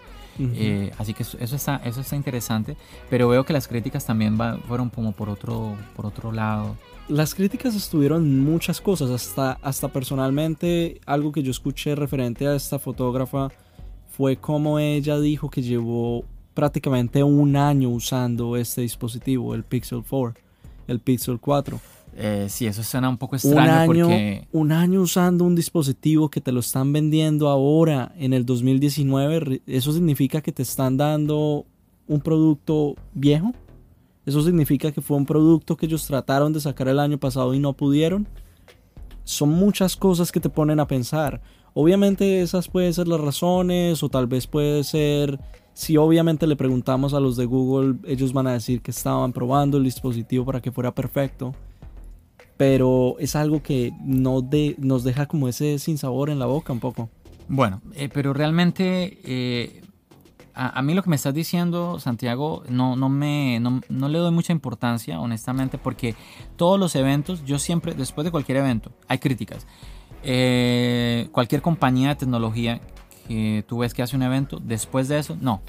[0.98, 2.76] Así que eso, está, eso está interesante,
[3.10, 6.76] pero veo que las críticas también fueron como por otro, por otro lado
[7.08, 12.78] las críticas estuvieron muchas cosas, hasta, hasta personalmente algo que yo escuché referente a esta
[12.78, 13.50] fotógrafa
[14.08, 16.24] fue como ella dijo que llevó
[16.54, 20.40] prácticamente un año usando este dispositivo, el Pixel 4,
[20.86, 21.80] el Pixel 4.
[22.16, 24.48] Eh, sí, eso suena un poco extraño un año, porque...
[24.52, 29.92] Un año usando un dispositivo que te lo están vendiendo ahora en el 2019, ¿eso
[29.92, 31.66] significa que te están dando
[32.06, 33.52] un producto viejo?
[34.26, 37.58] ¿Eso significa que fue un producto que ellos trataron de sacar el año pasado y
[37.58, 38.26] no pudieron?
[39.24, 41.42] Son muchas cosas que te ponen a pensar.
[41.74, 45.40] Obviamente esas pueden ser las razones o tal vez puede ser,
[45.72, 49.78] si obviamente le preguntamos a los de Google, ellos van a decir que estaban probando
[49.78, 51.54] el dispositivo para que fuera perfecto.
[52.56, 56.80] Pero es algo que no de, nos deja como ese sinsabor en la boca un
[56.80, 57.08] poco.
[57.48, 59.82] Bueno, eh, pero realmente eh,
[60.54, 64.52] a, mí lo que me estás diciendo, Santiago, no, no, me, no, le doy mucha
[64.52, 66.14] importancia, honestamente, porque
[66.56, 69.66] todos los eventos, yo siempre, después de cualquier evento, hay críticas.
[70.22, 72.80] Eh, cualquier compañía de tecnología
[73.26, 75.60] que tú ves que hace un evento, después de eso, no.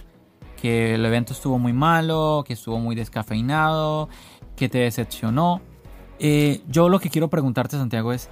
[0.61, 4.07] Que el evento estuvo muy malo, que estuvo muy descafeinado,
[4.55, 5.61] que te decepcionó.
[6.19, 8.29] Eh, yo lo que quiero preguntarte, Santiago, es,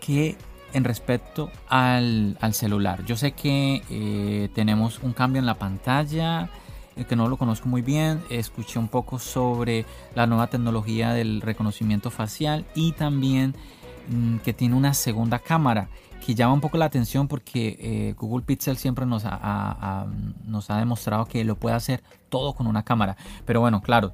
[0.00, 0.36] ¿qué
[0.72, 3.04] en respecto al, celular.
[3.04, 6.48] Yo sé que eh, tenemos un cambio en la pantalla,
[6.96, 8.22] eh, que no lo conozco muy bien.
[8.30, 13.54] Escuché un poco sobre la nueva tecnología del reconocimiento facial y también
[14.10, 15.88] mm, que tiene una segunda cámara
[16.24, 21.44] que llama un poco la atención porque Google Pixel siempre nos nos ha demostrado que
[21.44, 23.16] lo puede hacer todo con una cámara.
[23.46, 24.12] Pero bueno, claro,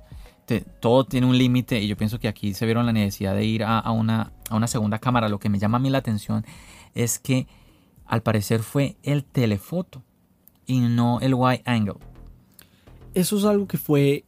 [0.81, 3.65] todo tiene un límite y yo pienso que aquí se vieron la necesidad de ir
[3.65, 5.29] a, una, a una segunda cámara.
[5.29, 6.45] Lo que me llama a mí la atención
[6.95, 7.47] es que
[8.07, 10.03] al parecer fue el telefoto
[10.67, 11.97] y no el wide angle.
[13.15, 14.25] Eso es algo que fue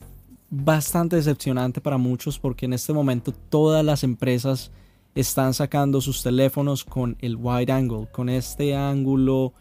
[0.50, 4.70] bastante decepcionante para muchos porque en este momento todas las empresas
[5.14, 9.52] están sacando sus teléfonos con el wide angle, con este ángulo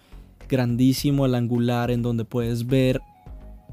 [0.47, 3.01] grandísimo, el angular, en donde puedes ver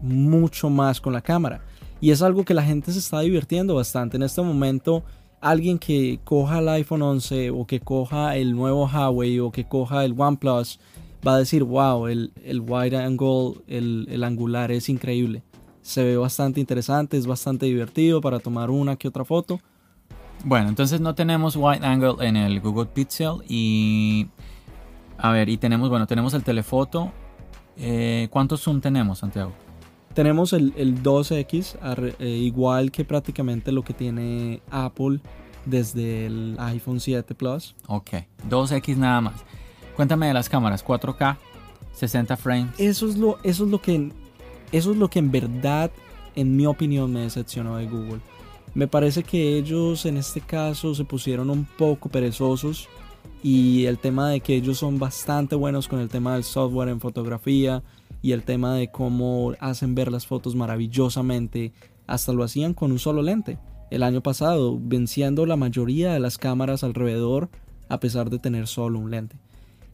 [0.00, 1.62] mucho más con la cámara.
[2.04, 4.18] Y es algo que la gente se está divirtiendo bastante.
[4.18, 5.04] En este momento,
[5.40, 10.04] alguien que coja el iPhone 11 o que coja el nuevo Huawei o que coja
[10.04, 10.80] el OnePlus
[11.26, 15.44] va a decir, wow, el, el wide angle, el, el angular es increíble.
[15.80, 19.60] Se ve bastante interesante, es bastante divertido para tomar una que otra foto.
[20.44, 24.26] Bueno, entonces no tenemos wide angle en el Google Pixel y
[25.16, 27.10] a ver, y tenemos, bueno, tenemos el telefoto.
[27.78, 29.63] Eh, ¿Cuántos zoom tenemos, Santiago?
[30.14, 35.20] Tenemos el, el 2X, ar- eh, igual que prácticamente lo que tiene Apple
[35.66, 37.74] desde el iPhone 7 Plus.
[37.88, 38.10] Ok,
[38.48, 39.34] 2X nada más.
[39.96, 41.36] Cuéntame de las cámaras, 4K,
[41.94, 42.70] 60 frames.
[42.78, 44.12] Eso es lo, eso es lo que,
[44.72, 45.90] eso es lo que en verdad,
[46.36, 48.20] en mi opinión, me decepcionó de Google.
[48.74, 52.88] Me parece que ellos en este caso se pusieron un poco perezosos
[53.42, 57.00] y el tema de que ellos son bastante buenos con el tema del software en
[57.00, 57.82] fotografía
[58.24, 61.74] y el tema de cómo hacen ver las fotos maravillosamente,
[62.06, 63.58] hasta lo hacían con un solo lente.
[63.90, 67.50] El año pasado, venciendo la mayoría de las cámaras alrededor
[67.90, 69.36] a pesar de tener solo un lente.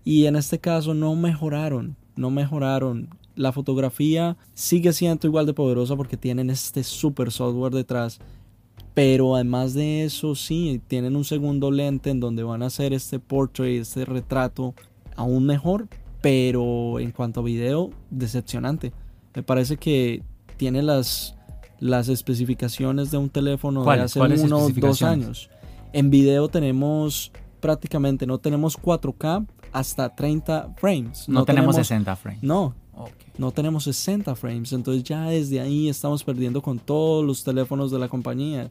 [0.04, 3.08] Y en este caso no mejoraron, no mejoraron.
[3.34, 8.20] La fotografía sigue siendo igual de poderosa porque tienen este super software detrás.
[8.94, 13.18] Pero además de eso, sí, tienen un segundo lente en donde van a hacer este
[13.18, 14.76] portrait, este retrato
[15.16, 15.88] aún mejor.
[16.20, 18.92] Pero en cuanto a video, decepcionante.
[19.34, 20.22] Me parece que
[20.56, 21.36] tiene las,
[21.78, 25.50] las especificaciones de un teléfono de hace ¿Cuáles uno o dos años.
[25.92, 31.28] En video tenemos prácticamente, no tenemos 4K hasta 30 frames.
[31.28, 32.42] No, tenemos 60 frames.
[32.42, 32.74] No,
[33.38, 34.72] no tenemos 60 frames.
[34.72, 38.70] Entonces ya desde ahí estamos perdiendo con todos los teléfonos de la compañía.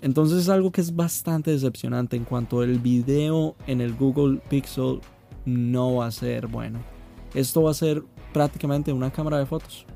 [0.00, 5.00] Entonces es algo que es bastante decepcionante en cuanto al video en el Google Pixel
[5.44, 6.80] no va a ser bueno.
[7.34, 9.86] Esto va a ser prácticamente una cámara de fotos.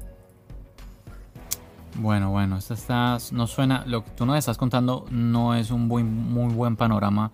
[1.94, 5.88] Bueno, bueno, esto está, no suena, lo que tú nos estás contando no es un
[5.88, 7.32] muy, muy buen panorama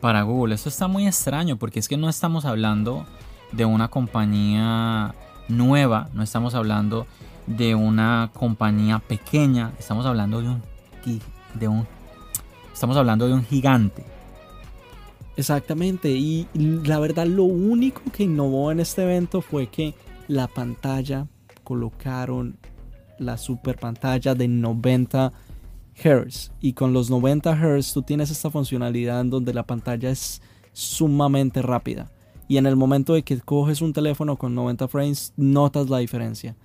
[0.00, 0.54] para Google.
[0.54, 3.06] Esto está muy extraño porque es que no estamos hablando
[3.52, 5.14] de una compañía
[5.48, 7.06] nueva, no estamos hablando
[7.46, 10.62] de una compañía pequeña, estamos hablando de un,
[11.54, 11.86] de un,
[12.72, 14.11] estamos hablando de un gigante.
[15.36, 19.94] Exactamente, y la verdad lo único que innovó en este evento fue que
[20.28, 21.26] la pantalla
[21.64, 22.58] colocaron
[23.18, 25.32] la super pantalla de 90
[25.94, 30.42] Hz y con los 90 Hz tú tienes esta funcionalidad en donde la pantalla es
[30.72, 32.10] sumamente rápida
[32.48, 36.56] y en el momento de que coges un teléfono con 90 frames notas la diferencia.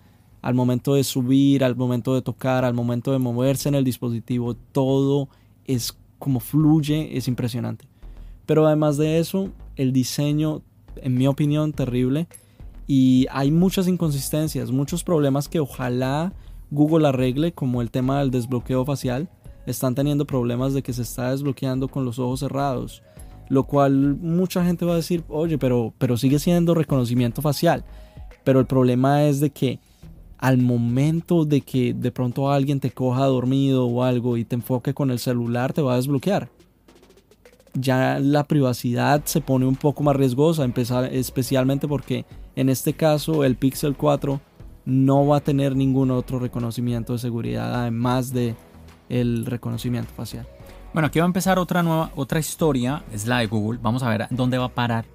[0.41, 4.55] Al momento de subir, al momento de tocar, al momento de moverse en el dispositivo,
[4.55, 5.29] todo
[5.65, 7.87] es como fluye, es impresionante.
[8.47, 10.63] Pero además de eso, el diseño,
[10.95, 12.27] en mi opinión, terrible.
[12.87, 16.33] Y hay muchas inconsistencias, muchos problemas que ojalá
[16.71, 19.29] Google arregle, como el tema del desbloqueo facial.
[19.65, 23.03] Están teniendo problemas de que se está desbloqueando con los ojos cerrados.
[23.49, 27.83] Lo cual mucha gente va a decir, oye, pero, pero sigue siendo reconocimiento facial.
[28.45, 29.81] Pero el problema es de que
[30.37, 34.93] al momento de que de pronto alguien te coja dormido o algo y te enfoque
[34.93, 36.49] con el celular, te va a desbloquear
[37.79, 42.25] ya la privacidad se pone un poco más riesgosa, empezar, especialmente porque
[42.55, 44.41] en este caso el Pixel 4
[44.85, 48.55] no va a tener ningún otro reconocimiento de seguridad además de
[49.09, 50.47] el reconocimiento facial.
[50.93, 53.79] Bueno, aquí va a empezar otra nueva, otra historia, es la de Google.
[53.81, 55.05] Vamos a ver dónde va a parar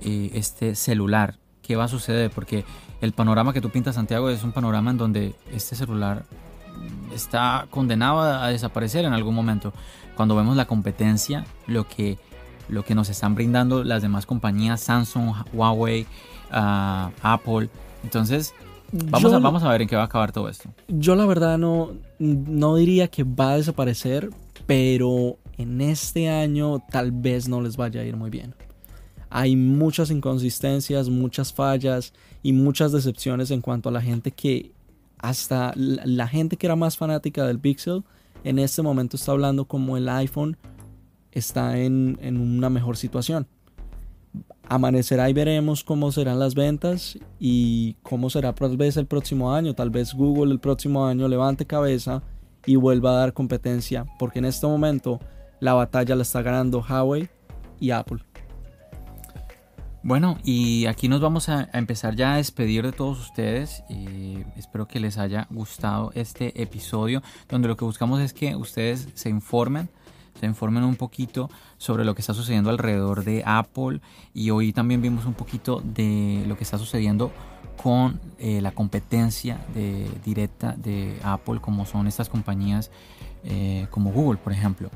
[0.00, 2.64] eh, este celular, qué va a suceder, porque
[3.00, 6.24] el panorama que tú pintas, Santiago, es un panorama en donde este celular
[7.14, 9.72] está condenado a, desaparecer en algún momento.
[10.16, 12.18] Cuando vemos la competencia, lo que,
[12.68, 16.06] lo que nos están brindando las demás compañías, Samsung, Huawei,
[16.50, 17.68] ah, Apple.
[18.02, 18.54] Entonces,
[18.92, 20.70] vamos yo, a, vamos a ver en qué va a acabar todo esto.
[20.88, 24.30] Yo la verdad no, no diría que va a desaparecer,
[24.66, 28.54] pero en este año tal vez no les vaya a ir muy bien.
[29.28, 32.12] Hay muchas inconsistencias, muchas fallas
[32.42, 34.72] y muchas decepciones en cuanto a la gente que
[35.18, 38.04] hasta la gente que era más fanática del Pixel
[38.46, 40.56] en este momento está hablando como el iPhone
[41.32, 43.48] está en, en una mejor situación.
[44.68, 49.74] Amanecerá y veremos cómo serán las ventas y cómo será tal vez el próximo año.
[49.74, 52.22] Tal vez Google el próximo año levante cabeza
[52.64, 55.18] y vuelva a dar competencia, porque en este momento
[55.58, 57.28] la batalla la está ganando Huawei
[57.80, 58.20] y Apple.
[60.06, 63.82] Bueno, y aquí nos vamos a, empezar ya a despedir de todos ustedes.
[64.54, 69.30] Espero que les haya gustado este episodio, donde lo que buscamos es que ustedes se
[69.30, 69.88] informen,
[70.38, 74.00] se informen un poquito sobre lo que está sucediendo alrededor de Apple.
[74.32, 77.32] Y hoy también vimos un poquito de lo que está sucediendo
[77.82, 79.58] con eh, la competencia
[80.24, 82.92] directa de Apple, como son estas compañías
[83.42, 84.88] eh, como Google, por ejemplo.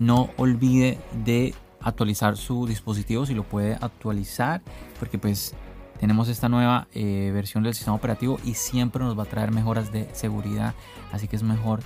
[0.00, 1.54] No olvide de
[1.86, 4.60] actualizar su dispositivo si lo puede actualizar
[4.98, 5.54] porque pues
[5.98, 9.92] tenemos esta nueva eh, versión del sistema operativo y siempre nos va a traer mejoras
[9.92, 10.74] de seguridad,
[11.12, 11.80] así que es mejor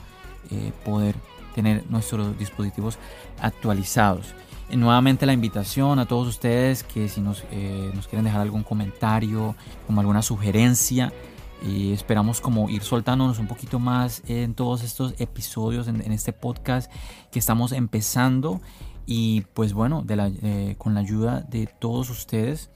[0.51, 1.14] eh, poder
[1.55, 2.98] tener nuestros dispositivos
[3.40, 4.34] actualizados.
[4.68, 8.62] Y nuevamente la invitación a todos ustedes que si nos, eh, nos quieren dejar algún
[8.62, 9.55] comentario,
[9.86, 11.12] como alguna sugerencia,
[11.62, 16.90] y esperamos como ir soltándonos un poquito más en todos estos episodios, en, este podcast
[17.30, 18.61] que estamos empezando.
[19.07, 20.30] Y pues bueno, la,
[20.78, 22.70] con la ayuda de todos ustedes,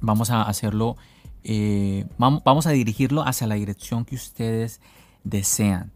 [0.00, 0.96] vamos a hacerlo,
[1.44, 4.80] eh, vamos a dirigirlo hacia la dirección que ustedes
[5.22, 5.92] desean.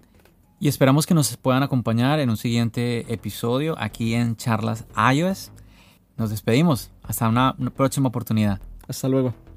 [0.60, 5.52] Y esperamos que nos puedan acompañar en un siguiente episodio aquí en Charlas iOS.
[6.16, 6.90] Nos despedimos.
[7.02, 8.60] Hasta una próxima oportunidad.
[8.88, 9.47] Hasta luego.